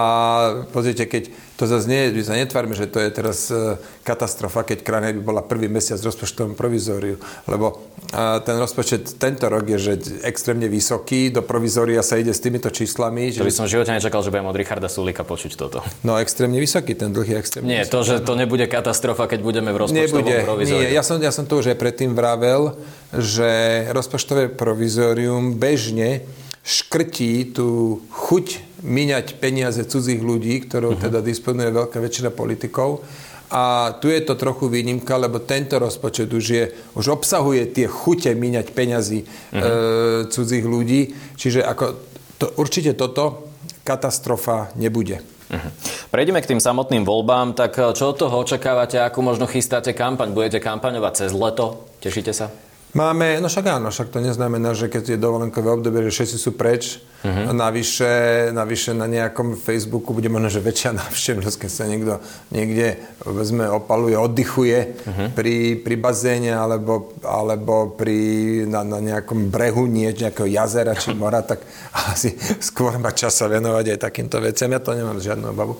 pozrite, 0.72 1.04
keď 1.04 1.28
to 1.60 1.68
zase 1.68 1.86
nie, 1.86 2.08
my 2.10 2.24
sa 2.24 2.34
netvárme, 2.40 2.72
že 2.72 2.88
to 2.88 2.98
je 3.04 3.10
teraz 3.12 3.52
e, 3.52 3.76
katastrofa, 4.00 4.64
keď 4.64 4.80
krajina 4.80 5.12
by 5.14 5.22
bola 5.22 5.42
prvý 5.44 5.68
mesiac 5.68 6.00
rozpočtovom 6.00 6.56
provizóriu, 6.56 7.20
lebo 7.46 7.84
ten 8.14 8.56
rozpočet 8.58 9.18
tento 9.18 9.50
rok 9.50 9.66
je 9.66 9.78
že 9.78 9.92
extrémne 10.22 10.70
vysoký, 10.70 11.34
do 11.34 11.42
provizória 11.42 11.98
sa 12.02 12.14
ide 12.14 12.30
s 12.30 12.38
týmito 12.38 12.70
číslami. 12.70 13.34
To 13.34 13.42
by 13.42 13.54
som 13.54 13.66
v 13.66 13.74
živote 13.74 13.90
nečakal, 13.90 14.22
že 14.22 14.30
budem 14.30 14.46
od 14.46 14.54
Richarda 14.54 14.86
Sulika 14.86 15.26
počuť 15.26 15.52
toto. 15.58 15.82
No 16.06 16.14
extrémne 16.22 16.62
vysoký, 16.62 16.94
ten 16.94 17.10
dlh 17.10 17.26
je 17.34 17.36
extrémne 17.36 17.66
Nie, 17.66 17.82
vysoký. 17.82 17.94
to, 17.94 18.00
že 18.06 18.14
to 18.22 18.32
nebude 18.38 18.64
katastrofa, 18.70 19.26
keď 19.26 19.40
budeme 19.42 19.70
v 19.74 19.78
rozpočtovom 19.82 20.30
nebude, 20.30 20.46
provizóriu. 20.46 20.86
Nie, 20.86 20.94
ja 20.94 21.02
som, 21.02 21.18
ja 21.18 21.32
som 21.34 21.44
to 21.44 21.58
už 21.58 21.74
aj 21.74 21.78
predtým 21.78 22.14
vravel, 22.14 22.78
že 23.10 23.50
rozpočtové 23.90 24.50
provizórium 24.54 25.58
bežne 25.58 26.22
škrtí 26.64 27.52
tú 27.52 28.00
chuť 28.08 28.74
míňať 28.80 29.36
peniaze 29.36 29.84
cudzích 29.84 30.20
ľudí, 30.20 30.64
ktorou 30.64 30.96
uh-huh. 30.96 31.04
teda 31.08 31.20
disponuje 31.20 31.68
veľká 31.68 32.00
väčšina 32.00 32.32
politikov. 32.32 33.04
A 33.52 33.94
tu 34.00 34.08
je 34.08 34.18
to 34.24 34.34
trochu 34.34 34.66
výnimka, 34.72 35.14
lebo 35.20 35.38
tento 35.38 35.76
rozpočet 35.76 36.32
už, 36.32 36.44
je, 36.44 36.64
už 36.96 37.06
obsahuje 37.12 37.68
tie 37.70 37.86
chute 37.86 38.32
míňať 38.32 38.72
peniazy 38.72 39.22
uh-huh. 39.22 39.60
e, 39.60 40.32
cudzích 40.32 40.64
ľudí. 40.64 41.12
Čiže 41.36 41.60
ako 41.62 41.84
to, 42.40 42.46
určite 42.56 42.96
toto 42.96 43.52
katastrofa 43.84 44.72
nebude. 44.80 45.20
Uh-huh. 45.20 45.70
Prejdeme 46.08 46.40
k 46.40 46.56
tým 46.56 46.60
samotným 46.64 47.04
voľbám. 47.04 47.52
Tak 47.52 47.72
e, 47.76 47.92
čo 47.92 48.10
od 48.10 48.16
toho 48.16 48.40
očakávate? 48.40 48.98
Ako 49.04 49.20
možno 49.20 49.44
chystáte 49.44 49.92
kampaň? 49.92 50.32
Budete 50.32 50.58
kampaňovať 50.58 51.12
cez 51.12 51.30
leto? 51.36 51.84
Tešíte 52.00 52.32
sa? 52.32 52.48
Máme, 52.94 53.42
no 53.42 53.50
však 53.50 53.66
áno, 53.74 53.90
však 53.90 54.14
to 54.14 54.22
neznamená, 54.22 54.70
že 54.70 54.86
keď 54.86 55.18
je 55.18 55.18
dovolenkové 55.18 55.66
obdobie, 55.66 56.06
že 56.06 56.14
všetci 56.14 56.36
sú 56.38 56.54
preč. 56.54 57.02
Uh-huh. 57.26 57.50
Navyše, 57.50 58.54
navyše 58.54 58.94
na 58.94 59.10
nejakom 59.10 59.58
Facebooku 59.58 60.14
bude 60.14 60.30
možno, 60.30 60.46
že 60.46 60.62
väčšia 60.62 60.94
návštevnosť, 61.02 61.56
keď 61.58 61.70
sa 61.74 61.90
niekto 61.90 62.22
niekde 62.54 63.02
vezme, 63.26 63.66
opaluje, 63.66 64.14
oddychuje 64.14 64.78
uh-huh. 64.78 65.28
pri, 65.34 65.82
pri 65.82 65.94
bazéne 65.98 66.54
alebo, 66.54 67.18
alebo 67.26 67.90
pri, 67.98 68.62
na, 68.70 68.86
na 68.86 69.02
nejakom 69.02 69.50
brehu 69.50 69.90
nie, 69.90 70.14
nejakého 70.14 70.46
jazera 70.46 70.94
či 70.94 71.18
mora, 71.18 71.42
tak 71.42 71.66
asi 72.14 72.30
skôr 72.62 72.94
má 73.02 73.10
čas 73.10 73.34
sa 73.34 73.50
venovať 73.50 73.98
aj 73.98 73.98
takýmto 74.06 74.38
veciam. 74.38 74.70
Ja 74.70 74.78
to 74.78 74.94
nemám 74.94 75.18
žiadnu 75.18 75.50
obavu. 75.50 75.74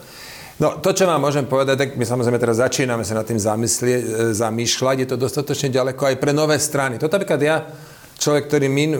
No, 0.54 0.78
to, 0.78 0.94
čo 0.94 1.11
vám 1.11 1.18
môžem 1.18 1.50
povedať, 1.50 1.76
tak 1.82 1.90
my 1.99 2.06
samozrejme 2.06 2.38
teraz 2.38 2.62
začíname 2.62 3.02
sa 3.02 3.18
nad 3.18 3.26
tým 3.26 3.42
zamyslie, 3.42 4.30
zamýšľať. 4.30 4.96
Je 5.02 5.08
to 5.11 5.18
dostatočne 5.18 5.75
ďaleko 5.75 6.14
aj 6.14 6.16
pre 6.23 6.30
nové 6.30 6.54
strany. 6.62 6.94
To 7.02 7.11
napríklad 7.11 7.40
ja 7.42 7.66
človek, 8.24 8.48
ktorý 8.48 8.66
min, 8.72 8.96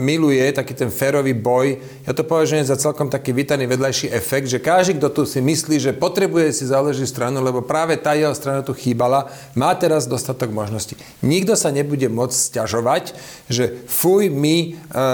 miluje 0.00 0.40
taký 0.56 0.72
ten 0.72 0.88
férový 0.88 1.36
boj. 1.36 1.76
Ja 2.08 2.16
to 2.16 2.24
považujem 2.24 2.64
za 2.64 2.80
celkom 2.80 3.12
taký 3.12 3.36
vítaný 3.36 3.68
vedľajší 3.68 4.08
efekt, 4.08 4.48
že 4.48 4.64
každý, 4.64 4.96
kto 4.96 5.12
tu 5.12 5.22
si 5.28 5.44
myslí, 5.44 5.76
že 5.76 5.92
potrebuje 5.92 6.56
si 6.56 6.64
založiť 6.64 7.04
stranu, 7.04 7.44
lebo 7.44 7.60
práve 7.60 8.00
tá 8.00 8.16
jeho 8.16 8.32
strana 8.32 8.64
tu 8.64 8.72
chýbala, 8.72 9.28
má 9.52 9.76
teraz 9.76 10.08
dostatok 10.08 10.48
možností. 10.48 10.96
Nikto 11.20 11.52
sa 11.52 11.68
nebude 11.68 12.08
môcť 12.08 12.32
stiažovať, 12.32 13.12
že 13.52 13.84
fuj, 13.84 14.32
my, 14.32 14.56
e, 14.56 15.04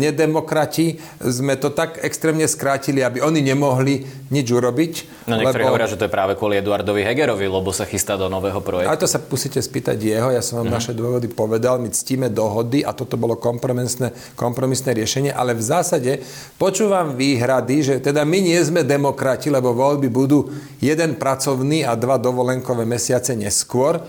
nedemokrati, 0.00 0.96
sme 1.20 1.60
to 1.60 1.68
tak 1.68 2.00
extrémne 2.00 2.48
skrátili, 2.48 3.04
aby 3.04 3.20
oni 3.20 3.44
nemohli 3.44 4.08
nič 4.32 4.48
urobiť. 4.48 4.92
No 5.28 5.36
niektorí 5.36 5.64
lebo... 5.64 5.76
hovoria, 5.76 5.88
že 5.88 6.00
to 6.00 6.08
je 6.08 6.12
práve 6.12 6.36
kvôli 6.36 6.60
Eduardovi 6.60 7.04
Hegerovi, 7.04 7.48
lebo 7.48 7.68
sa 7.72 7.84
chystá 7.84 8.16
do 8.16 8.32
nového 8.32 8.60
projektu. 8.64 8.88
Ale 8.88 9.00
to 9.00 9.08
sa 9.08 9.20
musíte 9.20 9.60
spýtať 9.60 9.96
jeho, 10.00 10.32
ja 10.32 10.40
som 10.40 10.64
vám 10.64 10.72
mm. 10.72 10.76
naše 10.76 10.92
dôvody 10.96 11.28
povedal, 11.28 11.80
my 11.80 11.88
ctíme 11.92 12.28
dohody 12.32 12.77
a 12.82 12.94
toto 12.94 13.14
bolo 13.14 13.38
kompromisné, 13.38 14.10
kompromisné 14.34 14.94
riešenie, 14.94 15.30
ale 15.30 15.54
v 15.54 15.62
zásade 15.62 16.12
počúvam 16.58 17.14
výhrady, 17.14 17.76
že 17.82 17.94
teda 17.98 18.26
my 18.26 18.38
nie 18.42 18.58
sme 18.60 18.82
demokrati, 18.82 19.48
lebo 19.48 19.74
voľby 19.74 20.08
budú 20.10 20.50
jeden 20.82 21.16
pracovný 21.16 21.86
a 21.86 21.94
dva 21.94 22.18
dovolenkové 22.18 22.82
mesiace 22.86 23.38
neskôr. 23.38 24.02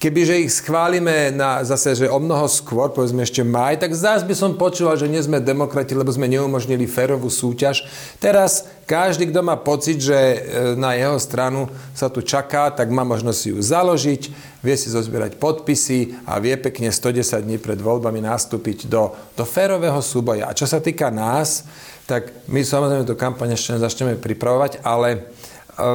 Kebyže 0.00 0.48
ich 0.48 0.56
schválime 0.56 1.28
na 1.28 1.60
zase, 1.60 1.92
že 1.92 2.08
o 2.08 2.16
mnoho 2.16 2.48
skôr, 2.48 2.88
povedzme 2.88 3.20
ešte 3.20 3.44
maj, 3.44 3.84
tak 3.84 3.92
zás 3.92 4.24
by 4.24 4.32
som 4.32 4.56
počúval, 4.56 4.96
že 4.96 5.04
nie 5.04 5.20
sme 5.20 5.44
demokrati, 5.44 5.92
lebo 5.92 6.08
sme 6.08 6.24
neumožnili 6.24 6.88
férovú 6.88 7.28
súťaž. 7.28 7.84
Teraz 8.16 8.64
každý, 8.88 9.28
kto 9.28 9.44
má 9.44 9.60
pocit, 9.60 10.00
že 10.00 10.16
e, 10.16 10.38
na 10.80 10.96
jeho 10.96 11.20
stranu 11.20 11.68
sa 11.92 12.08
tu 12.08 12.24
čaká, 12.24 12.72
tak 12.72 12.88
má 12.88 13.04
možnosť 13.04 13.40
ju 13.52 13.56
založiť, 13.60 14.22
vie 14.64 14.72
si 14.80 14.88
zozbierať 14.88 15.36
podpisy 15.36 16.16
a 16.24 16.40
vie 16.40 16.56
pekne 16.56 16.88
110 16.88 17.44
dní 17.44 17.60
pred 17.60 17.76
voľbami 17.76 18.24
nastúpiť 18.24 18.88
do, 18.88 19.12
do 19.36 19.44
férového 19.44 20.00
súboja. 20.00 20.48
A 20.48 20.56
čo 20.56 20.64
sa 20.64 20.80
týka 20.80 21.12
nás, 21.12 21.68
tak 22.08 22.48
my 22.48 22.64
samozrejme 22.64 23.04
tú 23.04 23.20
kampaň 23.20 23.52
ešte 23.52 23.76
začneme 23.76 24.16
pripravovať, 24.16 24.80
ale 24.80 25.28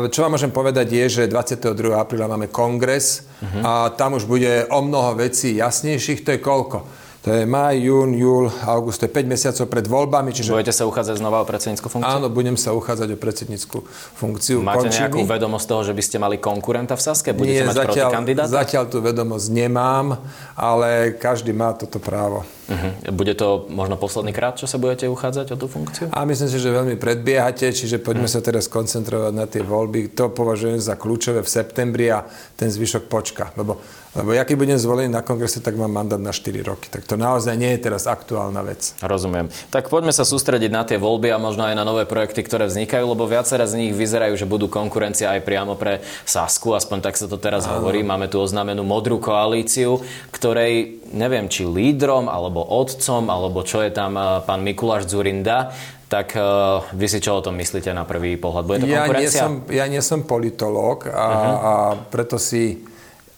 čo 0.10 0.26
vám 0.26 0.38
môžem 0.38 0.52
povedať 0.52 0.88
je, 0.92 1.06
že 1.22 1.32
22. 1.32 1.96
apríla 1.96 2.26
máme 2.26 2.50
kongres 2.50 3.26
uh-huh. 3.42 3.62
a 3.62 3.74
tam 3.94 4.18
už 4.18 4.26
bude 4.26 4.66
o 4.70 4.80
mnoho 4.82 5.16
vecí 5.18 5.58
jasnejších. 5.58 6.26
To 6.26 6.30
je 6.36 6.40
koľko? 6.40 6.78
To 7.26 7.34
je 7.34 7.42
maj, 7.50 7.74
jún, 7.82 8.14
júl, 8.14 8.54
august, 8.70 9.02
to 9.02 9.10
je 9.10 9.14
5 9.18 9.26
mesiacov 9.26 9.66
pred 9.66 9.90
voľbami. 9.90 10.30
Čiže... 10.30 10.54
Budete 10.54 10.78
sa 10.78 10.86
uchádzať 10.86 11.18
znova 11.18 11.42
o 11.42 11.46
predsednícku 11.50 11.90
funkciu? 11.90 12.22
Áno, 12.22 12.30
budem 12.30 12.54
sa 12.54 12.78
uchádzať 12.78 13.10
o 13.10 13.18
predsednícku 13.18 13.82
funkciu. 14.14 14.62
Máte 14.62 14.86
Končí 14.86 15.02
nejakú 15.02 15.26
vedomosť 15.26 15.66
toho, 15.66 15.82
že 15.90 15.94
by 15.98 16.04
ste 16.06 16.22
mali 16.22 16.38
konkurenta 16.38 16.94
v 16.94 17.02
Saske? 17.02 17.34
Budete 17.34 17.66
Nie, 17.66 17.66
mať 17.66 17.82
zatiaľ, 17.82 18.14
protikandidáta? 18.14 18.54
Zatiaľ 18.62 18.84
tú 18.94 19.02
vedomosť 19.02 19.48
nemám, 19.50 20.22
ale 20.54 21.18
každý 21.18 21.50
má 21.50 21.74
toto 21.74 21.98
právo. 21.98 22.46
Uh-huh. 22.70 22.94
Bude 23.10 23.34
to 23.34 23.66
možno 23.74 23.98
posledný 23.98 24.30
krát, 24.30 24.62
čo 24.62 24.70
sa 24.70 24.78
budete 24.78 25.10
uchádzať 25.10 25.54
o 25.54 25.58
tú 25.58 25.66
funkciu? 25.66 26.14
A 26.14 26.30
myslím 26.30 26.50
si, 26.50 26.62
že 26.62 26.70
veľmi 26.70 26.94
predbiehate, 27.02 27.74
čiže 27.74 28.06
poďme 28.06 28.30
uh-huh. 28.30 28.38
sa 28.38 28.46
teraz 28.46 28.70
koncentrovať 28.70 29.34
na 29.34 29.50
tie 29.50 29.66
voľby. 29.66 30.14
To 30.14 30.30
považujem 30.30 30.78
za 30.78 30.94
kľúčové 30.94 31.42
v 31.42 31.50
septembri 31.50 32.14
a 32.14 32.22
ten 32.54 32.70
zvyšok 32.70 33.10
počka. 33.10 33.50
Lebo 33.58 33.82
lebo 34.16 34.32
ja 34.32 34.48
keď 34.48 34.56
budem 34.56 34.80
zvolený 34.80 35.12
na 35.12 35.20
kongrese, 35.20 35.60
tak 35.60 35.76
mám 35.76 35.92
mandát 35.92 36.20
na 36.20 36.32
4 36.32 36.64
roky. 36.64 36.88
Tak 36.88 37.04
to 37.04 37.20
naozaj 37.20 37.60
nie 37.60 37.76
je 37.76 37.84
teraz 37.84 38.08
aktuálna 38.08 38.64
vec. 38.64 38.96
Rozumiem. 39.04 39.52
Tak 39.68 39.92
poďme 39.92 40.16
sa 40.16 40.24
sústrediť 40.24 40.72
na 40.72 40.88
tie 40.88 40.96
voľby 40.96 41.36
a 41.36 41.38
možno 41.38 41.68
aj 41.68 41.76
na 41.76 41.84
nové 41.84 42.08
projekty, 42.08 42.40
ktoré 42.48 42.72
vznikajú, 42.72 43.12
lebo 43.12 43.28
viaceré 43.28 43.68
z 43.68 43.76
nich 43.76 43.92
vyzerajú, 43.92 44.40
že 44.40 44.48
budú 44.48 44.72
konkurencia 44.72 45.36
aj 45.36 45.44
priamo 45.44 45.76
pre 45.76 46.00
Sasku, 46.24 46.72
aspoň 46.72 47.12
tak 47.12 47.20
sa 47.20 47.28
to 47.28 47.36
teraz 47.36 47.68
Áno. 47.68 47.84
hovorí. 47.84 48.08
Máme 48.08 48.32
tu 48.32 48.40
oznámenú 48.40 48.88
modrú 48.88 49.20
koalíciu, 49.20 50.00
ktorej 50.32 51.04
neviem, 51.12 51.52
či 51.52 51.68
lídrom, 51.68 52.32
alebo 52.32 52.64
otcom, 52.64 53.28
alebo 53.28 53.68
čo 53.68 53.84
je 53.84 53.92
tam 53.92 54.16
eh, 54.16 54.40
pán 54.48 54.64
Mikuláš 54.64 55.12
Zurinda, 55.12 55.76
tak 56.06 56.38
uh, 56.38 56.86
vy 56.94 57.10
si 57.10 57.18
čo 57.18 57.42
o 57.42 57.42
tom 57.42 57.58
myslíte 57.58 57.90
na 57.90 58.06
prvý 58.06 58.38
pohľad? 58.38 58.64
Bude 58.64 58.80
to 58.86 58.88
ja 58.88 59.10
Nie 59.10 59.26
som, 59.26 59.66
ja 59.68 59.90
nie 59.90 60.00
som 60.06 60.22
politológ 60.22 61.10
a, 61.10 61.26
uh-huh. 61.26 61.58
a 61.58 61.74
preto 62.14 62.38
si 62.38 62.86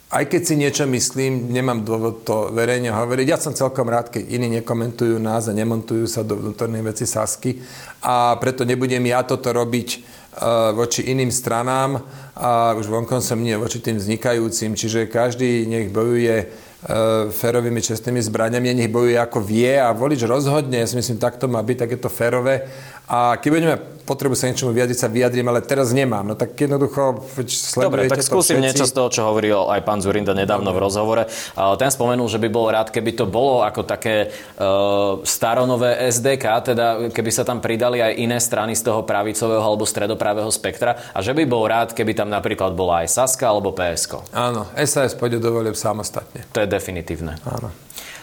aj 0.08 0.24
keď 0.32 0.42
si 0.44 0.56
niečo 0.56 0.88
myslím, 0.88 1.52
nemám 1.52 1.84
dôvod 1.84 2.24
to 2.24 2.48
verejne 2.56 2.96
hovoriť. 2.96 3.28
Ja 3.28 3.36
som 3.36 3.52
celkom 3.52 3.92
rád, 3.92 4.08
keď 4.08 4.24
iní 4.24 4.48
nekomentujú 4.60 5.20
nás 5.20 5.52
a 5.52 5.58
nemontujú 5.58 6.08
sa 6.08 6.24
do 6.24 6.40
vnútornej 6.40 6.80
veci 6.80 7.04
Sasky 7.04 7.60
a 8.00 8.40
preto 8.40 8.64
nebudem 8.64 9.04
ja 9.04 9.28
toto 9.28 9.52
robiť 9.52 9.90
uh, 10.00 10.72
voči 10.72 11.12
iným 11.12 11.28
stranám. 11.28 12.00
A 12.40 12.72
už 12.80 12.88
vonkom 12.88 13.20
som 13.20 13.36
nie 13.36 13.60
voči 13.60 13.84
tým 13.84 14.00
vznikajúcim, 14.00 14.80
čiže 14.80 15.12
každý 15.12 15.68
nech 15.68 15.92
bojuje 15.92 16.48
uh, 16.48 17.28
férovými 17.28 17.84
čestnými 17.84 18.24
zbraniami, 18.24 18.80
nech 18.80 18.94
bojuje 18.94 19.20
ako 19.20 19.44
vie. 19.44 19.76
A 19.76 19.92
volič 19.92 20.24
rozhodne, 20.24 20.80
ja 20.80 20.88
si 20.88 20.96
myslím, 20.96 21.20
tak 21.20 21.36
to 21.36 21.52
má 21.52 21.60
byť, 21.60 21.78
tak 21.84 21.90
je 21.92 22.00
to 22.00 22.08
férové 22.08 22.64
a 23.08 23.40
keď 23.40 23.50
budeme 23.50 23.76
potrebu 24.08 24.40
sa 24.40 24.48
niečomu 24.48 24.72
vyjadriť, 24.72 24.98
sa 25.00 25.12
vyjadrím, 25.12 25.52
ale 25.52 25.60
teraz 25.60 25.92
nemám. 25.92 26.24
No 26.24 26.40
tak 26.40 26.56
jednoducho 26.56 27.28
Dobre, 27.76 28.08
tak 28.08 28.24
skúsim 28.24 28.64
niečo 28.64 28.88
z 28.88 28.96
toho, 28.96 29.12
čo 29.12 29.28
hovoril 29.28 29.68
aj 29.68 29.84
pán 29.84 30.00
Zurinda 30.00 30.32
nedávno 30.32 30.72
Dobre. 30.72 30.80
v 30.80 30.84
rozhovore. 30.88 31.24
Ten 31.56 31.92
spomenul, 31.92 32.32
že 32.32 32.40
by 32.40 32.48
bol 32.48 32.72
rád, 32.72 32.88
keby 32.92 33.20
to 33.20 33.28
bolo 33.28 33.68
ako 33.68 33.84
také 33.84 34.32
uh, 34.32 35.20
staronové 35.28 36.08
SDK, 36.08 36.46
teda 36.72 37.12
keby 37.12 37.32
sa 37.36 37.44
tam 37.44 37.60
pridali 37.60 38.00
aj 38.00 38.16
iné 38.16 38.40
strany 38.40 38.72
z 38.80 38.88
toho 38.88 39.04
pravicového 39.04 39.60
alebo 39.60 39.84
stredopravého 39.84 40.48
spektra 40.48 41.12
a 41.12 41.20
že 41.20 41.36
by 41.36 41.44
bol 41.44 41.68
rád, 41.68 41.92
keby 41.92 42.16
tam 42.16 42.32
napríklad 42.32 42.72
bola 42.72 43.04
aj 43.04 43.12
Saska 43.12 43.52
alebo 43.52 43.76
PSK. 43.76 44.32
Áno, 44.32 44.72
SAS 44.88 45.12
pôjde 45.20 45.44
do 45.44 45.52
samostatne. 45.76 46.48
To 46.56 46.64
je 46.64 46.68
definitívne. 46.70 47.36
Áno. 47.44 47.72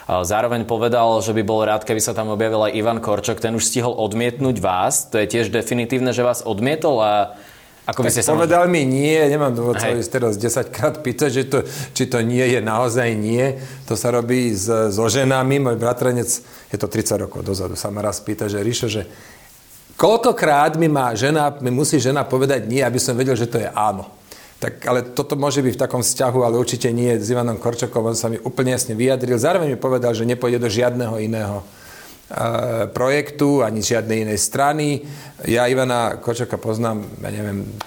Zároveň 0.05 0.69
povedal, 0.69 1.17
že 1.25 1.33
by 1.33 1.41
bol 1.41 1.65
rád, 1.65 1.81
keby 1.81 1.97
sa 1.97 2.13
tam 2.13 2.29
objavil 2.29 2.61
aj 2.69 2.77
Ivan 2.77 3.01
Korčok. 3.01 3.41
Ten 3.41 3.57
už 3.57 3.65
stihol 3.65 3.97
odmietnúť 3.97 4.61
vás. 4.61 5.09
To 5.09 5.17
je 5.17 5.25
tiež 5.25 5.49
definitívne, 5.49 6.13
že 6.13 6.21
vás 6.21 6.45
odmietol 6.45 7.01
a 7.01 7.13
ako 7.85 8.01
by 8.01 8.09
ste 8.09 8.25
sa 8.25 8.33
povedal 8.33 8.65
mi 8.65 8.81
nie, 8.81 9.13
nemám 9.29 9.53
dôvod 9.53 9.77
sa 9.77 9.93
ísť 9.93 10.09
teraz 10.09 10.41
10 10.41 10.73
krát 10.73 11.05
pýtať, 11.05 11.29
že 11.29 11.43
to, 11.45 11.59
či 11.93 12.09
to 12.09 12.17
nie 12.25 12.41
je 12.41 12.57
naozaj 12.57 13.13
nie. 13.13 13.61
To 13.85 13.93
sa 13.93 14.09
robí 14.09 14.49
s, 14.57 14.65
so 14.89 15.05
ženami. 15.05 15.61
Môj 15.61 15.77
bratranec, 15.77 16.25
je 16.73 16.77
to 16.81 16.89
30 16.89 17.29
rokov 17.29 17.45
dozadu, 17.45 17.77
sa 17.77 17.93
ma 17.93 18.01
raz 18.01 18.17
pýta, 18.25 18.49
že 18.49 18.65
Ríšo, 18.65 18.89
že 18.89 19.05
koľkokrát 20.01 20.81
mi 20.81 20.89
má 20.89 21.13
žena, 21.13 21.53
mi 21.61 21.69
musí 21.69 22.01
žena 22.01 22.25
povedať 22.25 22.65
nie, 22.65 22.81
aby 22.81 22.97
som 22.97 23.13
vedel, 23.13 23.37
že 23.37 23.45
to 23.45 23.61
je 23.61 23.69
áno. 23.69 24.09
Tak, 24.65 24.81
ale 24.89 25.05
toto 25.13 25.37
môže 25.37 25.61
byť 25.61 25.77
v 25.77 25.83
takom 25.85 26.01
vzťahu, 26.01 26.41
ale 26.41 26.57
určite 26.57 26.89
nie 26.89 27.13
s 27.13 27.29
Ivanom 27.29 27.61
Korčokom. 27.61 28.01
On 28.01 28.17
sa 28.17 28.33
mi 28.33 28.41
úplne 28.41 28.73
jasne 28.73 28.97
vyjadril. 28.97 29.37
Zároveň 29.37 29.69
mi 29.69 29.77
povedal, 29.77 30.17
že 30.17 30.25
nepôjde 30.25 30.57
do 30.57 30.65
žiadneho 30.65 31.21
iného 31.21 31.61
e, 31.61 31.65
projektu, 32.89 33.61
ani 33.61 33.85
žiadnej 33.85 34.25
inej 34.25 34.41
strany. 34.41 35.05
Ja 35.45 35.69
Ivana 35.69 36.17
Korčoka 36.17 36.57
poznám, 36.57 37.05
ja 37.21 37.29
neviem, 37.29 37.77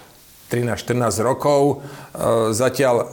13-14 0.55 1.19
rokov. 1.27 1.83
E, 2.15 2.55
zatiaľ 2.55 3.11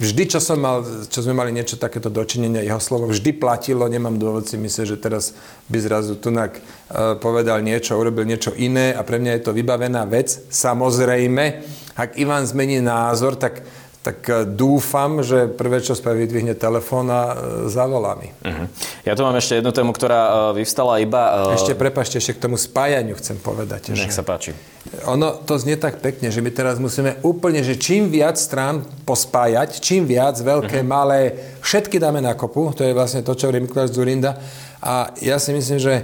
vždy, 0.00 0.22
čo, 0.28 0.38
som 0.40 0.60
mal, 0.60 0.80
čo 1.08 1.20
sme 1.20 1.36
mali 1.36 1.52
niečo 1.52 1.76
takéto 1.76 2.08
dočinenia, 2.08 2.64
jeho 2.64 2.80
slovo 2.80 3.10
vždy 3.12 3.36
platilo, 3.36 3.84
nemám 3.88 4.16
dôvod 4.16 4.48
si 4.48 4.56
myslieť, 4.56 4.96
že 4.96 5.02
teraz 5.02 5.36
by 5.68 5.78
zrazu 5.80 6.16
Tunak 6.16 6.56
uh, 6.56 7.16
povedal 7.20 7.60
niečo, 7.60 7.98
urobil 8.00 8.24
niečo 8.24 8.56
iné 8.56 8.96
a 8.96 9.04
pre 9.04 9.20
mňa 9.20 9.40
je 9.40 9.44
to 9.44 9.52
vybavená 9.52 10.08
vec. 10.08 10.32
Samozrejme, 10.48 11.44
ak 11.92 12.16
Ivan 12.16 12.48
zmení 12.48 12.80
názor, 12.80 13.36
tak, 13.36 13.60
tak 14.02 14.26
e, 14.26 14.42
dúfam, 14.42 15.22
že 15.22 15.46
prvé, 15.46 15.78
čo 15.78 15.94
spraví, 15.94 16.26
dvihne 16.26 16.58
telefón 16.58 17.06
a 17.06 17.32
e, 17.32 17.34
zavolá 17.70 18.18
mi. 18.18 18.34
Uh-huh. 18.42 18.66
Ja 19.06 19.14
tu 19.14 19.22
mám 19.22 19.38
ešte 19.38 19.62
jednu 19.62 19.70
tému, 19.70 19.94
ktorá 19.94 20.50
e, 20.50 20.58
vyvstala 20.58 20.98
iba... 20.98 21.54
Ešte, 21.54 21.78
prepašte, 21.78 22.18
ešte 22.18 22.34
k 22.34 22.42
tomu 22.50 22.58
spájaniu 22.58 23.14
chcem 23.14 23.38
povedať. 23.38 23.94
Nech 23.94 24.10
že 24.10 24.18
sa 24.18 24.26
páči. 24.26 24.58
Ono 25.06 25.38
to 25.46 25.54
znie 25.54 25.78
tak 25.78 26.02
pekne, 26.02 26.34
že 26.34 26.42
my 26.42 26.50
teraz 26.50 26.82
musíme 26.82 27.22
úplne, 27.22 27.62
že 27.62 27.78
čím 27.78 28.10
viac 28.10 28.34
strán 28.34 28.82
pospájať, 29.06 29.78
čím 29.78 30.10
viac, 30.10 30.34
veľké, 30.34 30.82
uh-huh. 30.82 30.92
malé, 30.98 31.20
všetky 31.62 32.02
dáme 32.02 32.18
na 32.18 32.34
kopu, 32.34 32.74
to 32.74 32.82
je 32.82 32.90
vlastne 32.90 33.22
to, 33.22 33.38
čo 33.38 33.46
hovorí 33.46 33.62
Mikuláš 33.62 33.94
Zurinda. 33.94 34.34
A 34.82 35.14
ja 35.22 35.38
si 35.38 35.54
myslím, 35.54 35.78
že 35.78 35.94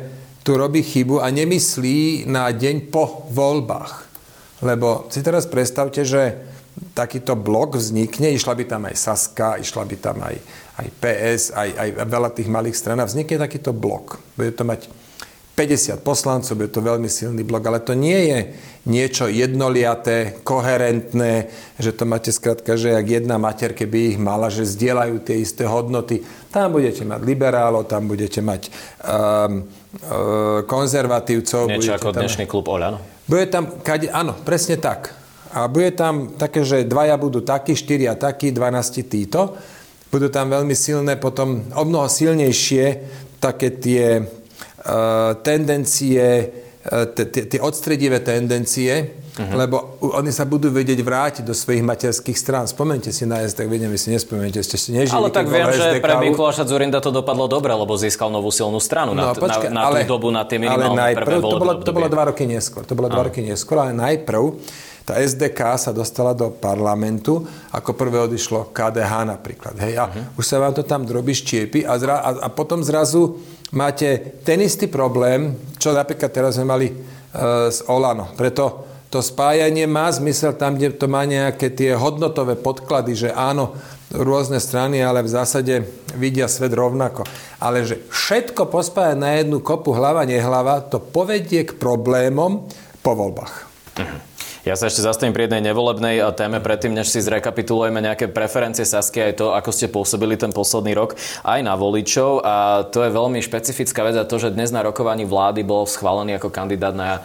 tu 0.46 0.54
robí 0.54 0.86
chybu 0.86 1.18
a 1.18 1.34
nemyslí 1.34 2.30
na 2.30 2.54
deň 2.54 2.94
po 2.94 3.26
voľbách. 3.34 4.06
Lebo 4.62 5.10
si 5.10 5.18
teraz 5.22 5.50
predstavte, 5.50 6.06
že 6.06 6.38
takýto 6.94 7.34
blok 7.38 7.78
vznikne, 7.78 8.34
išla 8.34 8.54
by 8.54 8.64
tam 8.66 8.82
aj 8.86 8.96
Saska, 8.96 9.58
išla 9.58 9.82
by 9.86 9.96
tam 9.98 10.16
aj, 10.22 10.36
aj 10.78 10.86
PS, 11.02 11.42
aj, 11.54 11.68
aj 11.74 11.88
veľa 12.06 12.30
tých 12.34 12.48
malých 12.50 12.76
stran 12.78 12.98
a 13.02 13.08
vznikne 13.08 13.38
takýto 13.38 13.74
blok. 13.74 14.18
Bude 14.38 14.54
to 14.54 14.62
mať 14.66 14.90
50 15.58 16.06
poslancov, 16.06 16.54
bude 16.54 16.70
to 16.70 16.78
veľmi 16.78 17.10
silný 17.10 17.42
blok, 17.42 17.66
ale 17.66 17.82
to 17.82 17.98
nie 17.98 18.30
je 18.30 18.38
niečo 18.86 19.26
jednoliaté, 19.26 20.38
koherentné, 20.46 21.50
že 21.82 21.90
to 21.90 22.06
máte 22.06 22.30
skrátka, 22.30 22.78
že 22.78 22.94
jak 22.94 23.06
jedna 23.10 23.42
mater, 23.42 23.74
keby 23.74 24.14
ich 24.14 24.18
mala, 24.22 24.54
že 24.54 24.62
zdieľajú 24.62 25.18
tie 25.26 25.42
isté 25.42 25.66
hodnoty. 25.66 26.22
Tam 26.54 26.70
budete 26.70 27.02
mať 27.02 27.20
liberálov, 27.26 27.90
tam 27.90 28.06
budete 28.06 28.38
mať 28.38 28.70
um, 28.70 29.66
uh, 30.06 30.62
konzervatívcov. 30.62 31.74
Niečo 31.74 31.98
ako 31.98 32.14
tam... 32.14 32.22
dnešný 32.22 32.46
klub 32.46 32.70
Oľano. 32.70 33.02
Bude 33.26 33.50
tam, 33.50 33.82
kade, 33.82 34.14
áno, 34.14 34.38
presne 34.46 34.78
tak. 34.78 35.10
A 35.52 35.68
bude 35.68 35.92
tam 35.96 36.36
také, 36.36 36.64
že 36.64 36.84
dvaja 36.84 37.16
budú 37.16 37.40
takí, 37.40 37.72
štyria 37.72 38.18
takí, 38.18 38.52
dvanácti 38.52 39.02
títo. 39.04 39.56
budú 40.08 40.32
tam 40.32 40.48
veľmi 40.48 40.72
silné, 40.72 41.20
potom 41.20 41.68
o 41.72 41.82
mnoho 41.84 42.08
silnejšie 42.08 42.84
také 43.40 43.76
tie 43.76 44.24
uh, 44.24 45.36
tendencie, 45.44 46.48
uh, 46.88 47.06
tie 47.28 47.60
odstredivé 47.60 48.20
tendencie, 48.24 49.18
Uh-huh. 49.38 49.54
Lebo 49.54 50.02
oni 50.02 50.34
sa 50.34 50.42
budú 50.42 50.66
vedieť 50.66 50.98
vrátiť 50.98 51.46
do 51.46 51.54
svojich 51.54 51.86
materských 51.86 52.34
strán. 52.34 52.66
Spomente 52.66 53.14
si 53.14 53.22
na 53.22 53.46
vedem, 53.46 53.86
vy 53.86 53.94
si 53.94 54.10
nespomente, 54.10 54.58
ste 54.66 54.74
si 54.74 54.90
nežili. 54.90 55.14
Ale 55.14 55.30
tak 55.30 55.46
viem, 55.46 55.62
že 55.70 56.02
pre 56.02 56.18
Mikuláša 56.26 56.66
Zurinda 56.66 56.98
to 56.98 57.14
dopadlo 57.14 57.46
dobre, 57.46 57.70
lebo 57.70 57.94
získal 57.94 58.34
novú 58.34 58.50
silnú 58.50 58.82
stranu 58.82 59.14
no, 59.14 59.30
na, 59.30 59.38
počkej, 59.38 59.70
na, 59.70 59.86
na 59.86 59.94
ale, 59.94 60.02
tú 60.02 60.18
dobu, 60.18 60.34
na 60.34 60.42
tie 60.42 60.58
minimálne 60.58 60.90
ale 60.90 61.14
najprv, 61.14 61.26
prvé 61.30 61.38
to 61.38 61.58
bolo, 61.62 61.72
to 61.78 61.92
bolo 61.94 62.08
dva 62.10 62.34
roky 62.34 62.44
neskôr. 62.50 62.82
To 62.82 62.94
bolo 62.98 63.06
dva 63.06 63.22
roky 63.30 63.40
neskôr, 63.46 63.78
ale 63.78 63.94
najprv 63.94 64.42
tá 65.08 65.16
SDK 65.16 65.80
sa 65.80 65.88
dostala 65.96 66.36
do 66.36 66.52
parlamentu, 66.52 67.40
ako 67.72 67.96
prvé 67.96 68.20
odišlo 68.28 68.68
KDH 68.76 69.24
napríklad. 69.24 69.74
Hej, 69.80 69.96
a 69.96 70.04
uh-huh. 70.04 70.36
už 70.36 70.44
sa 70.44 70.60
vám 70.60 70.76
to 70.76 70.84
tam 70.84 71.08
drobí 71.08 71.32
štiepy 71.32 71.88
a, 71.88 71.96
zra, 71.96 72.20
a, 72.20 72.30
a 72.44 72.48
potom 72.52 72.84
zrazu 72.84 73.40
máte 73.72 74.36
ten 74.44 74.60
istý 74.60 74.84
problém, 74.84 75.56
čo 75.80 75.96
napríklad 75.96 76.28
teraz 76.28 76.60
sme 76.60 76.68
mali 76.68 76.92
e, 76.92 76.94
s 77.72 77.80
Olano. 77.88 78.36
Preto 78.36 78.84
to 79.08 79.24
spájanie 79.24 79.88
má 79.88 80.12
zmysel 80.12 80.52
tam, 80.60 80.76
kde 80.76 80.92
to 80.92 81.08
má 81.08 81.24
nejaké 81.24 81.72
tie 81.72 81.96
hodnotové 81.96 82.60
podklady, 82.60 83.16
že 83.16 83.30
áno, 83.32 83.72
rôzne 84.12 84.60
strany, 84.60 85.00
ale 85.00 85.24
v 85.24 85.32
zásade 85.32 85.88
vidia 86.20 86.44
svet 86.44 86.76
rovnako. 86.76 87.24
Ale 87.56 87.88
že 87.88 88.04
všetko 88.12 88.68
pospájať 88.68 89.16
na 89.16 89.40
jednu 89.40 89.64
kopu 89.64 89.96
hlava, 89.96 90.28
nehlava, 90.28 90.84
to 90.84 91.00
povedie 91.00 91.64
k 91.64 91.80
problémom 91.80 92.68
po 93.00 93.12
voľbách. 93.16 93.54
Uh-huh. 93.96 94.27
Ja 94.66 94.74
sa 94.74 94.90
ešte 94.90 95.06
zastavím 95.06 95.34
pri 95.34 95.46
jednej 95.46 95.70
nevolebnej 95.70 96.18
téme 96.34 96.58
predtým, 96.58 96.90
než 96.90 97.14
si 97.14 97.22
zrekapitulujeme 97.22 98.02
nejaké 98.02 98.26
preferencie 98.26 98.82
Sasky 98.82 99.22
aj 99.22 99.38
to, 99.38 99.46
ako 99.54 99.70
ste 99.70 99.86
pôsobili 99.86 100.34
ten 100.34 100.50
posledný 100.50 100.98
rok 100.98 101.14
aj 101.46 101.60
na 101.62 101.78
voličov. 101.78 102.42
A 102.42 102.82
to 102.90 103.06
je 103.06 103.14
veľmi 103.14 103.38
špecifická 103.38 104.02
vec 104.02 104.18
a 104.18 104.26
to, 104.26 104.36
že 104.42 104.50
dnes 104.54 104.74
na 104.74 104.82
rokovaní 104.82 105.22
vlády 105.22 105.62
bol 105.62 105.86
schválený 105.86 106.42
ako 106.42 106.50
kandidát 106.50 106.92
na 106.92 107.22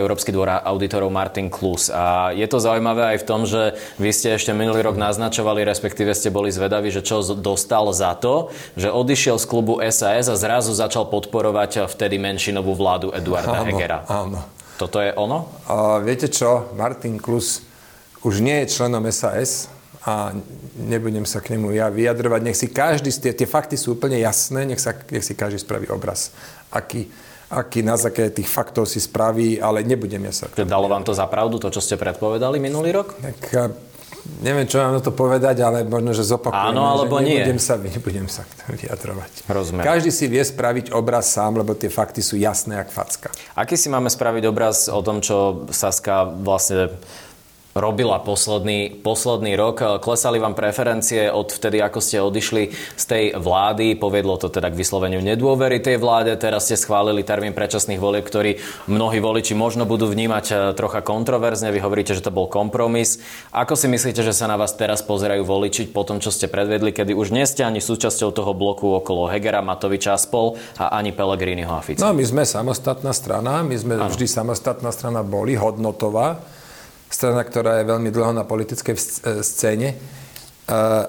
Európsky 0.00 0.32
dvor 0.32 0.48
auditorov 0.48 1.12
Martin 1.12 1.52
Klus. 1.52 1.92
A 1.92 2.32
je 2.32 2.46
to 2.48 2.56
zaujímavé 2.56 3.14
aj 3.14 3.18
v 3.20 3.28
tom, 3.28 3.44
že 3.44 3.76
vy 4.00 4.10
ste 4.10 4.34
ešte 4.34 4.56
minulý 4.56 4.80
rok 4.80 4.96
naznačovali, 4.96 5.68
respektíve 5.68 6.16
ste 6.16 6.32
boli 6.32 6.48
zvedaví, 6.48 6.88
že 6.88 7.04
čo 7.04 7.20
dostal 7.36 7.88
za 7.92 8.16
to, 8.16 8.48
že 8.80 8.88
odišiel 8.88 9.36
z 9.36 9.46
klubu 9.46 9.78
SAS 9.92 10.32
a 10.32 10.36
zrazu 10.38 10.72
začal 10.72 11.06
podporovať 11.06 11.86
vtedy 11.90 12.16
menšinovú 12.18 12.72
vládu 12.74 13.12
Eduarda 13.12 13.60
áno, 13.60 13.68
Hegera. 13.68 14.02
Áno. 14.08 14.61
Toto 14.82 14.98
je 14.98 15.14
ono? 15.14 15.46
A 15.70 16.02
viete 16.02 16.26
čo, 16.26 16.74
Martin 16.74 17.14
Klus 17.22 17.62
už 18.26 18.42
nie 18.42 18.66
je 18.66 18.74
členom 18.74 19.06
SAS 19.14 19.70
a 20.02 20.34
nebudem 20.74 21.22
sa 21.22 21.38
k 21.38 21.54
nemu 21.54 21.70
ja 21.70 21.86
vyjadrovať. 21.86 22.40
Nech 22.42 22.58
si 22.58 22.66
každý, 22.66 23.14
tie, 23.14 23.30
tie 23.30 23.46
fakty 23.46 23.78
sú 23.78 23.94
úplne 23.94 24.18
jasné, 24.18 24.66
nech, 24.66 24.82
sa, 24.82 24.90
nech 25.14 25.22
si 25.22 25.38
každý 25.38 25.62
spraví 25.62 25.86
obraz, 25.86 26.34
aký, 26.74 27.06
aký 27.46 27.86
na 27.86 27.94
základe 27.94 28.42
tých 28.42 28.50
faktov 28.50 28.90
si 28.90 28.98
spraví, 28.98 29.62
ale 29.62 29.86
nebudem 29.86 30.26
ja 30.26 30.34
sa... 30.34 30.50
Dalo 30.50 30.90
vám 30.90 31.06
to 31.06 31.14
za 31.14 31.30
pravdu, 31.30 31.62
to, 31.62 31.70
čo 31.70 31.78
ste 31.78 31.94
predpovedali 31.94 32.58
minulý 32.58 32.90
rok? 32.90 33.14
Tak, 33.22 33.38
neviem, 34.42 34.66
čo 34.66 34.78
vám 34.78 34.98
na 34.98 35.02
to 35.02 35.10
povedať, 35.10 35.62
ale 35.62 35.82
možno, 35.82 36.14
že 36.14 36.22
zopakujem. 36.22 36.74
Áno, 36.74 36.82
alebo 36.86 37.18
že 37.18 37.26
nebudem 37.26 37.58
nie. 37.58 37.62
Sa, 37.62 37.74
nebudem 37.78 38.26
sa 38.30 38.42
vyjadrovať. 38.70 39.46
Rozumiem. 39.50 39.84
Každý 39.84 40.10
si 40.14 40.30
vie 40.30 40.42
spraviť 40.42 40.94
obraz 40.94 41.30
sám, 41.34 41.58
lebo 41.58 41.74
tie 41.74 41.90
fakty 41.90 42.22
sú 42.22 42.38
jasné, 42.38 42.82
jak 42.82 42.90
facka. 42.94 43.28
Aký 43.58 43.74
si 43.74 43.90
máme 43.90 44.10
spraviť 44.10 44.44
obraz 44.46 44.86
o 44.86 45.00
tom, 45.02 45.18
čo 45.18 45.66
Saska 45.70 46.26
vlastne 46.26 46.94
robila 47.72 48.20
posledný, 48.20 49.00
posledný 49.00 49.56
rok. 49.56 50.00
Klesali 50.04 50.36
vám 50.36 50.52
preferencie 50.52 51.32
od 51.32 51.48
vtedy, 51.48 51.80
ako 51.80 51.98
ste 52.04 52.20
odišli 52.20 52.62
z 52.72 53.04
tej 53.04 53.24
vlády. 53.36 53.96
Povedlo 53.96 54.36
to 54.36 54.52
teda 54.52 54.68
k 54.68 54.76
vysloveniu 54.76 55.24
nedôvery 55.24 55.80
tej 55.80 55.96
vláde. 55.96 56.36
Teraz 56.36 56.68
ste 56.68 56.76
schválili 56.76 57.24
termín 57.24 57.56
predčasných 57.56 58.00
volieb, 58.00 58.24
ktorý 58.28 58.60
mnohí 58.92 59.18
voliči 59.24 59.56
možno 59.56 59.88
budú 59.88 60.04
vnímať 60.12 60.44
e, 60.52 60.54
trocha 60.76 61.00
kontroverzne. 61.00 61.72
Vy 61.72 61.80
hovoríte, 61.80 62.12
že 62.12 62.24
to 62.24 62.34
bol 62.34 62.44
kompromis. 62.44 63.24
Ako 63.56 63.72
si 63.72 63.88
myslíte, 63.88 64.20
že 64.20 64.36
sa 64.36 64.44
na 64.44 64.60
vás 64.60 64.76
teraz 64.76 65.00
pozerajú 65.00 65.40
voličiť 65.40 65.96
po 65.96 66.04
tom, 66.04 66.20
čo 66.20 66.28
ste 66.28 66.52
predvedli, 66.52 66.92
kedy 66.92 67.16
už 67.16 67.32
nie 67.32 67.48
ste 67.48 67.64
ani 67.64 67.80
súčasťou 67.80 68.36
toho 68.36 68.52
bloku 68.52 68.92
okolo 69.00 69.32
Hegera, 69.32 69.64
Matoviča 69.64 70.12
a 70.12 70.20
spol 70.20 70.60
a 70.76 70.92
ani 71.00 71.16
Pelegriniho 71.16 71.72
a 71.72 71.80
Fica? 71.80 72.04
No, 72.04 72.12
my 72.12 72.24
sme 72.24 72.44
samostatná 72.44 73.16
strana. 73.16 73.64
My 73.64 73.76
sme 73.80 73.96
ano. 73.96 74.12
vždy 74.12 74.28
samostatná 74.28 74.92
strana 74.92 75.24
boli, 75.24 75.56
hodnotová 75.56 76.60
strana, 77.12 77.44
ktorá 77.44 77.78
je 77.78 77.90
veľmi 77.92 78.08
dlho 78.08 78.32
na 78.32 78.48
politickej 78.48 78.96
e, 78.96 79.00
scéne. 79.44 79.88
E, 79.92 79.96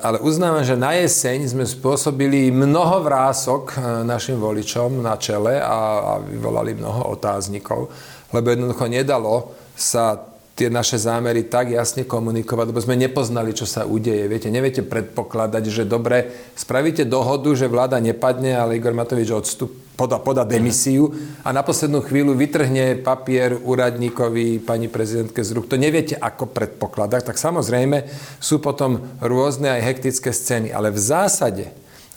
ale 0.04 0.20
uznávam, 0.20 0.62
že 0.62 0.76
na 0.76 0.92
jeseň 1.00 1.56
sme 1.56 1.64
spôsobili 1.64 2.52
mnoho 2.52 3.00
vrások 3.00 3.74
e, 3.74 4.04
našim 4.04 4.36
voličom 4.36 5.00
na 5.00 5.16
čele 5.16 5.64
a, 5.64 6.20
vyvolali 6.20 6.76
mnoho 6.76 7.16
otáznikov, 7.16 7.88
lebo 8.36 8.52
jednoducho 8.52 8.86
nedalo 8.92 9.56
sa 9.80 10.20
tie 10.54 10.70
naše 10.70 11.02
zámery 11.02 11.50
tak 11.50 11.74
jasne 11.74 12.06
komunikovať, 12.06 12.66
lebo 12.70 12.84
sme 12.84 12.94
nepoznali, 12.94 13.58
čo 13.58 13.66
sa 13.66 13.90
udeje. 13.90 14.30
Viete, 14.30 14.54
neviete 14.54 14.86
predpokladať, 14.86 15.64
že 15.66 15.84
dobre, 15.90 16.30
spravíte 16.54 17.10
dohodu, 17.10 17.50
že 17.58 17.66
vláda 17.66 17.98
nepadne, 17.98 18.54
ale 18.54 18.78
Igor 18.78 18.94
Matovič 18.94 19.34
odstup, 19.34 19.74
poda, 19.94 20.18
poda 20.18 20.44
demisiu 20.44 21.14
a 21.46 21.54
na 21.54 21.62
poslednú 21.62 22.02
chvíľu 22.02 22.34
vytrhne 22.34 23.02
papier 23.02 23.58
úradníkovi 23.62 24.62
pani 24.62 24.90
prezidentke 24.90 25.46
z 25.46 25.54
rúk. 25.54 25.70
To 25.70 25.78
neviete, 25.78 26.18
ako 26.18 26.50
predpokladať. 26.50 27.22
Tak 27.34 27.38
samozrejme 27.38 28.10
sú 28.42 28.58
potom 28.58 29.02
rôzne 29.22 29.70
aj 29.70 29.86
hektické 29.94 30.34
scény. 30.34 30.74
Ale 30.74 30.90
v 30.90 31.00
zásade, 31.00 31.66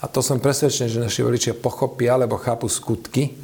a 0.01 0.09
to 0.09 0.25
som 0.25 0.41
presvedčený, 0.41 0.89
že 0.89 1.05
naši 1.05 1.21
voličia 1.21 1.55
pochopia, 1.57 2.17
alebo 2.17 2.41
chápu 2.41 2.69
skutky, 2.69 3.37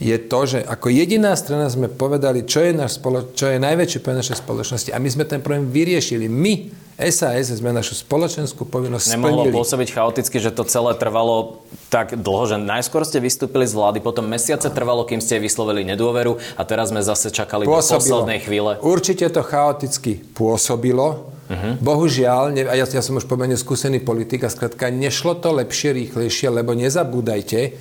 je 0.00 0.16
to, 0.16 0.40
že 0.48 0.64
ako 0.64 0.88
jediná 0.88 1.36
strana 1.36 1.68
sme 1.68 1.92
povedali, 1.92 2.48
čo 2.48 2.64
je, 2.64 2.72
náš 2.72 2.96
spolo- 2.96 3.36
čo 3.36 3.52
je 3.52 3.60
najväčšie 3.60 4.00
pre 4.00 4.16
naše 4.16 4.32
spoločnosti. 4.32 4.96
A 4.96 4.98
my 4.98 5.08
sme 5.12 5.28
ten 5.28 5.44
problém 5.44 5.68
vyriešili. 5.68 6.24
My, 6.24 6.72
SAS, 7.08 7.48
sme 7.48 7.72
našu 7.72 7.96
spoločenskú 7.96 8.68
povinnosť 8.68 9.16
Nemohlo 9.16 9.48
splnili. 9.48 9.56
pôsobiť 9.56 9.88
chaoticky, 9.96 10.36
že 10.36 10.52
to 10.52 10.68
celé 10.68 10.92
trvalo 11.00 11.64
tak 11.88 12.20
dlho, 12.20 12.44
že 12.44 12.56
najskôr 12.60 13.08
ste 13.08 13.24
vystúpili 13.24 13.64
z 13.64 13.72
vlády, 13.72 13.98
potom 14.04 14.28
mesiace 14.28 14.68
trvalo, 14.68 15.08
kým 15.08 15.24
ste 15.24 15.40
vyslovili 15.40 15.82
nedôveru 15.88 16.36
a 16.60 16.62
teraz 16.68 16.92
sme 16.92 17.00
zase 17.00 17.32
čakali 17.32 17.64
pôsobilo. 17.64 17.96
do 17.96 18.04
poslednej 18.04 18.40
chvíle. 18.44 18.70
Určite 18.84 19.26
to 19.32 19.40
chaoticky 19.40 20.20
pôsobilo. 20.36 21.32
Uh-huh. 21.50 21.74
Bohužiaľ, 21.82 22.54
ne, 22.54 22.62
a 22.62 22.78
ja, 22.78 22.86
ja 22.86 23.02
som 23.02 23.18
už 23.18 23.26
pomerne 23.26 23.58
skúsený 23.58 23.98
politik 24.04 24.46
a 24.46 24.52
skrátka 24.52 24.86
nešlo 24.92 25.34
to 25.42 25.50
lepšie, 25.50 25.96
rýchlejšie, 25.96 26.46
lebo 26.46 26.78
nezabúdajte, 26.78 27.74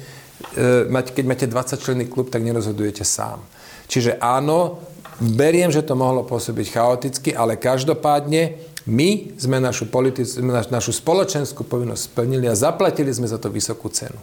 E, 0.56 0.88
keď 0.88 1.26
máte 1.28 1.46
20 1.52 1.84
členný 1.84 2.06
klub, 2.08 2.32
tak 2.32 2.48
nerozhodujete 2.48 3.04
sám. 3.04 3.44
Čiže 3.92 4.22
áno, 4.24 4.80
beriem, 5.20 5.68
že 5.68 5.84
to 5.84 6.00
mohlo 6.00 6.24
pôsobiť 6.24 6.68
chaoticky, 6.72 7.30
ale 7.36 7.60
každopádne 7.60 8.56
my 8.90 9.38
sme 9.38 9.62
našu, 9.62 9.86
politic, 9.88 10.26
našu 10.74 10.92
spoločenskú 10.92 11.64
povinnosť 11.64 12.10
splnili 12.10 12.50
a 12.50 12.58
zaplatili 12.58 13.14
sme 13.14 13.30
za 13.30 13.38
to 13.38 13.54
vysokú 13.54 13.88
cenu 13.94 14.18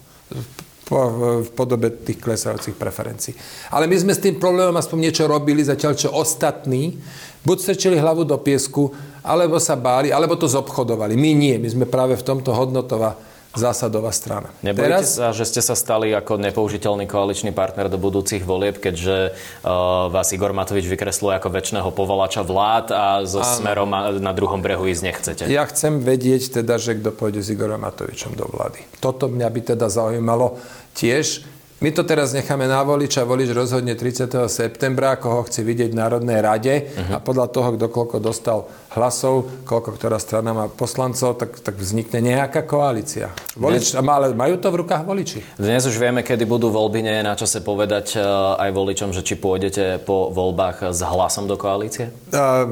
v 0.87 1.50
podobe 1.59 1.90
tých 1.90 2.22
klesajúcich 2.22 2.79
preferencií. 2.79 3.35
Ale 3.74 3.90
my 3.90 3.96
sme 3.98 4.14
s 4.14 4.22
tým 4.22 4.38
problémom 4.38 4.74
aspoň 4.79 4.98
niečo 5.11 5.24
robili, 5.26 5.66
zatiaľ 5.66 5.98
čo 5.98 6.14
ostatní 6.14 6.94
buď 7.42 7.57
strčili 7.59 7.98
hlavu 7.98 8.22
do 8.22 8.38
piesku, 8.38 8.94
alebo 9.26 9.59
sa 9.59 9.74
báli, 9.74 10.14
alebo 10.14 10.38
to 10.38 10.46
zobchodovali. 10.46 11.18
My 11.18 11.35
nie, 11.35 11.59
my 11.59 11.66
sme 11.66 11.87
práve 11.90 12.14
v 12.14 12.26
tomto 12.26 12.55
hodnotová 12.55 13.18
zásadová 13.56 14.12
strana. 14.12 14.52
Nebojíte 14.60 14.86
Teraz... 14.86 15.16
sa, 15.16 15.32
že 15.32 15.44
ste 15.48 15.64
sa 15.64 15.72
stali 15.72 16.12
ako 16.12 16.38
nepoužiteľný 16.38 17.08
koaličný 17.08 17.50
partner 17.56 17.88
do 17.88 17.96
budúcich 17.96 18.44
volieb, 18.44 18.78
keďže 18.78 19.32
uh, 19.32 20.12
vás 20.12 20.30
Igor 20.36 20.52
Matovič 20.52 20.84
vykresluje 20.86 21.40
ako 21.40 21.48
väčšného 21.50 21.90
povolača 21.90 22.44
vlád 22.44 22.86
a 22.92 23.04
so 23.24 23.40
Áno. 23.40 23.56
smerom 23.58 23.90
na 24.20 24.32
druhom 24.36 24.60
brehu 24.60 24.86
ísť 24.86 25.02
nechcete? 25.02 25.42
Ja 25.48 25.64
chcem 25.66 26.04
vedieť 26.04 26.62
teda, 26.62 26.76
že 26.76 27.00
kto 27.00 27.10
pôjde 27.16 27.40
s 27.40 27.48
Igorom 27.50 27.82
Matovičom 27.82 28.36
do 28.36 28.44
vlády. 28.46 28.84
Toto 29.00 29.26
mňa 29.32 29.48
by 29.48 29.60
teda 29.74 29.88
zaujímalo 29.88 30.60
tiež 30.96 31.55
my 31.76 31.92
to 31.92 32.08
teraz 32.08 32.32
necháme 32.32 32.64
na 32.64 32.80
voliča, 32.80 33.28
volič 33.28 33.52
rozhodne 33.52 33.92
30. 33.92 34.32
septembra, 34.48 35.20
koho 35.20 35.44
chce 35.44 35.60
vidieť 35.60 35.92
v 35.92 36.00
Národnej 36.00 36.40
rade 36.40 36.88
uh-huh. 36.88 37.16
a 37.16 37.18
podľa 37.20 37.52
toho, 37.52 37.68
kto 37.76 37.86
koľko 37.92 38.16
dostal 38.16 38.64
hlasov, 38.96 39.44
koľko 39.68 39.92
ktorá 39.92 40.16
strana 40.16 40.56
má 40.56 40.72
poslancov, 40.72 41.36
tak, 41.36 41.60
tak 41.60 41.76
vznikne 41.76 42.24
nejaká 42.24 42.64
koalícia. 42.64 43.28
Volič, 43.60 43.92
Dnes... 43.92 44.00
ale 44.00 44.32
majú 44.32 44.56
to 44.56 44.72
v 44.72 44.76
rukách 44.88 45.04
voliči. 45.04 45.38
Dnes 45.60 45.84
už 45.84 46.00
vieme, 46.00 46.24
kedy 46.24 46.48
budú 46.48 46.72
voľby, 46.72 47.04
nie 47.04 47.16
je 47.20 47.24
na 47.28 47.36
čase 47.36 47.60
povedať 47.60 48.16
eh, 48.16 48.24
aj 48.56 48.70
voličom, 48.72 49.12
že 49.12 49.20
či 49.20 49.36
pôjdete 49.36 50.00
po 50.00 50.32
voľbách 50.32 50.96
s 50.96 51.00
hlasom 51.04 51.44
do 51.44 51.60
koalície? 51.60 52.08
Uh, 52.32 52.64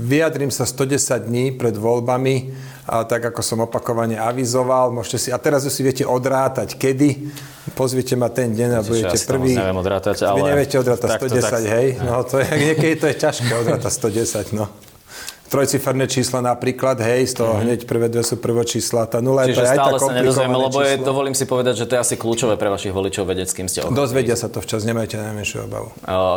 vyjadrím 0.00 0.48
sa 0.48 0.64
110 0.64 1.28
dní 1.28 1.52
pred 1.52 1.76
voľbami 1.76 2.56
a 2.86 3.02
tak 3.02 3.34
ako 3.34 3.42
som 3.42 3.58
opakovane 3.66 4.14
avizoval, 4.14 4.94
môžete 4.94 5.18
si, 5.18 5.28
a 5.34 5.38
teraz 5.42 5.66
už 5.66 5.74
si 5.74 5.82
viete 5.82 6.04
odrátať, 6.06 6.78
kedy, 6.78 7.34
pozvite 7.74 8.14
ma 8.14 8.30
ten 8.30 8.54
deň 8.54 8.70
a 8.78 8.80
budete 8.86 9.18
ja 9.18 9.26
prvý. 9.26 9.58
neviem 9.58 9.74
odrátať, 9.74 10.22
ale... 10.22 10.38
Vy 10.38 10.42
neviete 10.54 10.76
odrátať 10.78 11.18
110, 11.18 11.42
tak... 11.42 11.62
hej? 11.66 11.88
No, 11.98 12.22
to 12.22 12.38
je, 12.38 12.46
niekedy 12.70 12.94
to 12.94 13.06
je 13.10 13.16
ťažké 13.18 13.52
odrátať 13.58 13.90
110, 13.90 14.54
no. 14.54 14.70
Trojciferné 15.46 16.06
číslo 16.10 16.42
napríklad, 16.42 16.98
hej, 17.00 17.30
z 17.30 17.34
toho 17.40 17.56
mm-hmm. 17.56 17.64
hneď 17.66 17.80
prvé 17.86 18.06
dve 18.10 18.22
sú 18.26 18.36
prvo 18.38 18.62
čísla, 18.66 19.06
tá 19.06 19.22
nula 19.22 19.46
Čiže 19.46 19.62
je 19.62 19.68
stále 19.78 19.96
aj 19.96 20.02
sa 20.02 20.12
nedozvieme, 20.12 20.56
lebo 20.56 20.78
je, 20.82 20.92
dovolím 21.00 21.34
si 21.38 21.44
povedať, 21.46 21.74
že 21.80 21.84
to 21.86 21.92
je 21.98 22.00
asi 22.02 22.14
kľúčové 22.18 22.58
pre 22.58 22.68
vašich 22.68 22.90
voličov 22.90 23.24
vedieť, 23.26 23.48
s 23.50 23.54
kým 23.54 23.66
ste 23.70 23.86
ochotní. 23.86 23.96
Dozvedia 23.96 24.36
sa 24.36 24.50
to 24.50 24.58
včas, 24.58 24.82
nemajte 24.82 25.16
najmenšiu 25.18 25.66
obavu. 25.66 25.88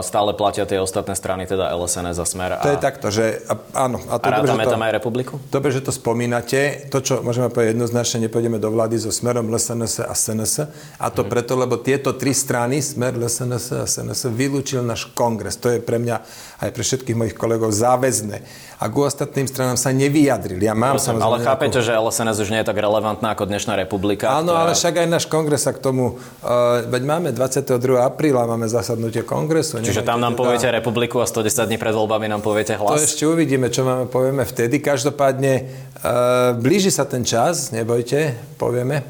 Stále 0.05 0.31
platia 0.37 0.63
tie 0.69 0.77
ostatné 0.77 1.17
strany, 1.17 1.49
teda 1.49 1.73
LSNS 1.73 2.17
a 2.21 2.25
Smer. 2.25 2.51
A... 2.55 2.63
To 2.63 2.71
je 2.73 2.79
takto, 2.79 3.07
že 3.09 3.41
áno. 3.73 3.97
A, 4.07 4.21
to 4.21 4.29
a 4.29 4.41
rátame 4.41 4.63
to, 4.65 4.71
tam 4.73 4.81
aj 4.85 4.91
Republiku? 4.95 5.33
Dobre, 5.49 5.73
že 5.73 5.81
to 5.81 5.91
spomínate. 5.91 6.89
To, 6.93 7.01
čo 7.01 7.25
môžeme 7.25 7.49
povedať 7.49 7.75
jednoznačne, 7.77 8.29
nepôjdeme 8.29 8.61
do 8.61 8.69
vlády 8.69 9.01
so 9.01 9.09
Smerom, 9.09 9.49
LSNS 9.49 10.05
a 10.05 10.13
SNS. 10.13 10.53
A 11.01 11.07
to 11.09 11.25
mm. 11.25 11.29
preto, 11.29 11.53
lebo 11.57 11.81
tieto 11.81 12.13
tri 12.13 12.31
strany, 12.35 12.79
Smer, 12.79 13.17
LSNS 13.17 13.65
a 13.73 13.85
SNS, 13.89 14.29
vylúčil 14.29 14.85
náš 14.85 15.09
kongres. 15.11 15.57
To 15.59 15.73
je 15.73 15.81
pre 15.81 15.97
mňa 15.97 16.21
aj 16.59 16.69
pre 16.75 16.83
všetkých 16.83 17.17
mojich 17.17 17.35
kolegov 17.35 17.71
záväzné. 17.71 18.43
A 18.79 18.85
ku 18.99 19.07
ostatným 19.07 19.47
stranám 19.47 19.79
sa 19.79 19.95
nevyjadrili. 19.95 20.67
Ja 20.67 20.75
mám 20.75 20.99
Prosím, 20.99 21.23
ale 21.23 21.39
chápete, 21.39 21.79
že 21.79 21.95
LSNS 21.95 22.43
už 22.43 22.51
nie 22.51 22.59
je 22.59 22.67
tak 22.67 22.75
relevantná 22.75 23.31
ako 23.31 23.47
dnešná 23.47 23.79
republika? 23.79 24.27
Áno, 24.27 24.51
ktorá... 24.51 24.67
ale 24.67 24.71
však 24.75 24.93
aj 24.99 25.07
náš 25.07 25.23
kongres 25.31 25.63
sa 25.63 25.71
k 25.71 25.79
tomu... 25.79 26.19
Uh, 26.43 26.83
veď 26.91 27.07
máme 27.07 27.31
22. 27.31 27.79
apríla, 27.95 28.43
máme 28.43 28.67
zasadnutie 28.67 29.23
kongresu. 29.23 29.79
Čiže 29.79 30.03
tam 30.03 30.19
nám 30.19 30.35
teda... 30.35 30.43
poviete 30.43 30.67
republiku 30.67 31.23
a 31.23 31.25
110 31.31 31.71
dní 31.71 31.79
pred 31.79 31.95
voľbami 31.95 32.27
nám 32.27 32.43
poviete 32.43 32.75
hlas? 32.75 32.99
To 32.99 33.07
ešte 33.07 33.23
uvidíme, 33.23 33.71
čo 33.71 33.87
máme, 33.87 34.11
povieme 34.11 34.43
vtedy. 34.43 34.83
Každopádne 34.83 35.53
uh, 35.63 36.59
blíži 36.59 36.91
sa 36.91 37.07
ten 37.07 37.23
čas, 37.23 37.71
nebojte, 37.71 38.35
povieme. 38.59 39.07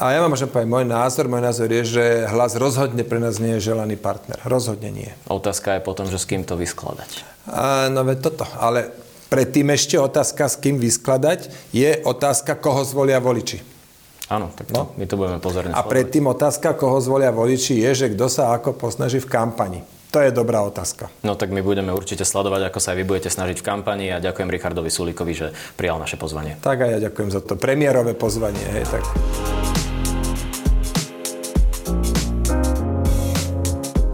A 0.00 0.16
ja 0.16 0.24
vám 0.24 0.32
môžem 0.32 0.48
povedať 0.48 0.68
môj 0.68 0.84
názor. 0.88 1.28
Môj 1.28 1.44
názor 1.44 1.68
je, 1.72 1.82
že 1.84 2.04
hlas 2.28 2.56
rozhodne 2.56 3.04
pre 3.04 3.20
nás 3.20 3.36
nie 3.36 3.60
je 3.60 3.72
želaný 3.72 4.00
partner. 4.00 4.40
Rozhodne 4.48 4.88
nie. 4.92 5.12
Otázka 5.28 5.76
je 5.76 5.80
potom, 5.84 6.08
že 6.08 6.20
s 6.20 6.24
kým 6.24 6.44
to 6.44 6.56
vyskladať. 6.56 7.24
A, 7.48 7.88
no 7.88 8.04
veď 8.04 8.32
toto. 8.32 8.44
Ale 8.60 9.05
predtým 9.36 9.68
ešte 9.68 10.00
otázka, 10.00 10.48
s 10.48 10.56
kým 10.56 10.80
vyskladať, 10.80 11.52
je 11.76 12.00
otázka, 12.08 12.56
koho 12.56 12.80
zvolia 12.88 13.20
voliči. 13.20 13.60
Áno, 14.32 14.48
tak 14.56 14.72
to, 14.72 14.74
no? 14.74 14.84
my 14.96 15.04
to 15.04 15.14
budeme 15.20 15.38
pozorne 15.38 15.76
A 15.76 15.84
predtým 15.84 16.24
otázka, 16.24 16.72
koho 16.72 16.96
zvolia 17.04 17.28
voliči, 17.30 17.76
je, 17.84 17.90
že 17.92 18.06
kto 18.16 18.32
sa 18.32 18.56
ako 18.56 18.72
posnaží 18.74 19.20
v 19.20 19.28
kampani. 19.28 19.84
To 20.10 20.24
je 20.24 20.32
dobrá 20.32 20.64
otázka. 20.64 21.12
No 21.20 21.36
tak 21.36 21.52
my 21.52 21.60
budeme 21.60 21.92
určite 21.92 22.24
sledovať, 22.24 22.72
ako 22.72 22.78
sa 22.80 22.96
aj 22.96 22.98
vy 22.98 23.04
budete 23.04 23.28
snažiť 23.28 23.60
v 23.60 23.66
kampani 23.68 24.08
a 24.08 24.24
ďakujem 24.24 24.48
Richardovi 24.48 24.88
Sulíkovi, 24.88 25.32
že 25.36 25.46
prijal 25.76 26.00
naše 26.00 26.16
pozvanie. 26.16 26.56
Tak 26.64 26.78
a 26.80 26.86
ja 26.96 26.98
ďakujem 26.98 27.28
za 27.28 27.44
to 27.44 27.60
premiérové 27.60 28.16
pozvanie. 28.16 28.64
Hej, 28.72 28.88
tak. 28.88 29.04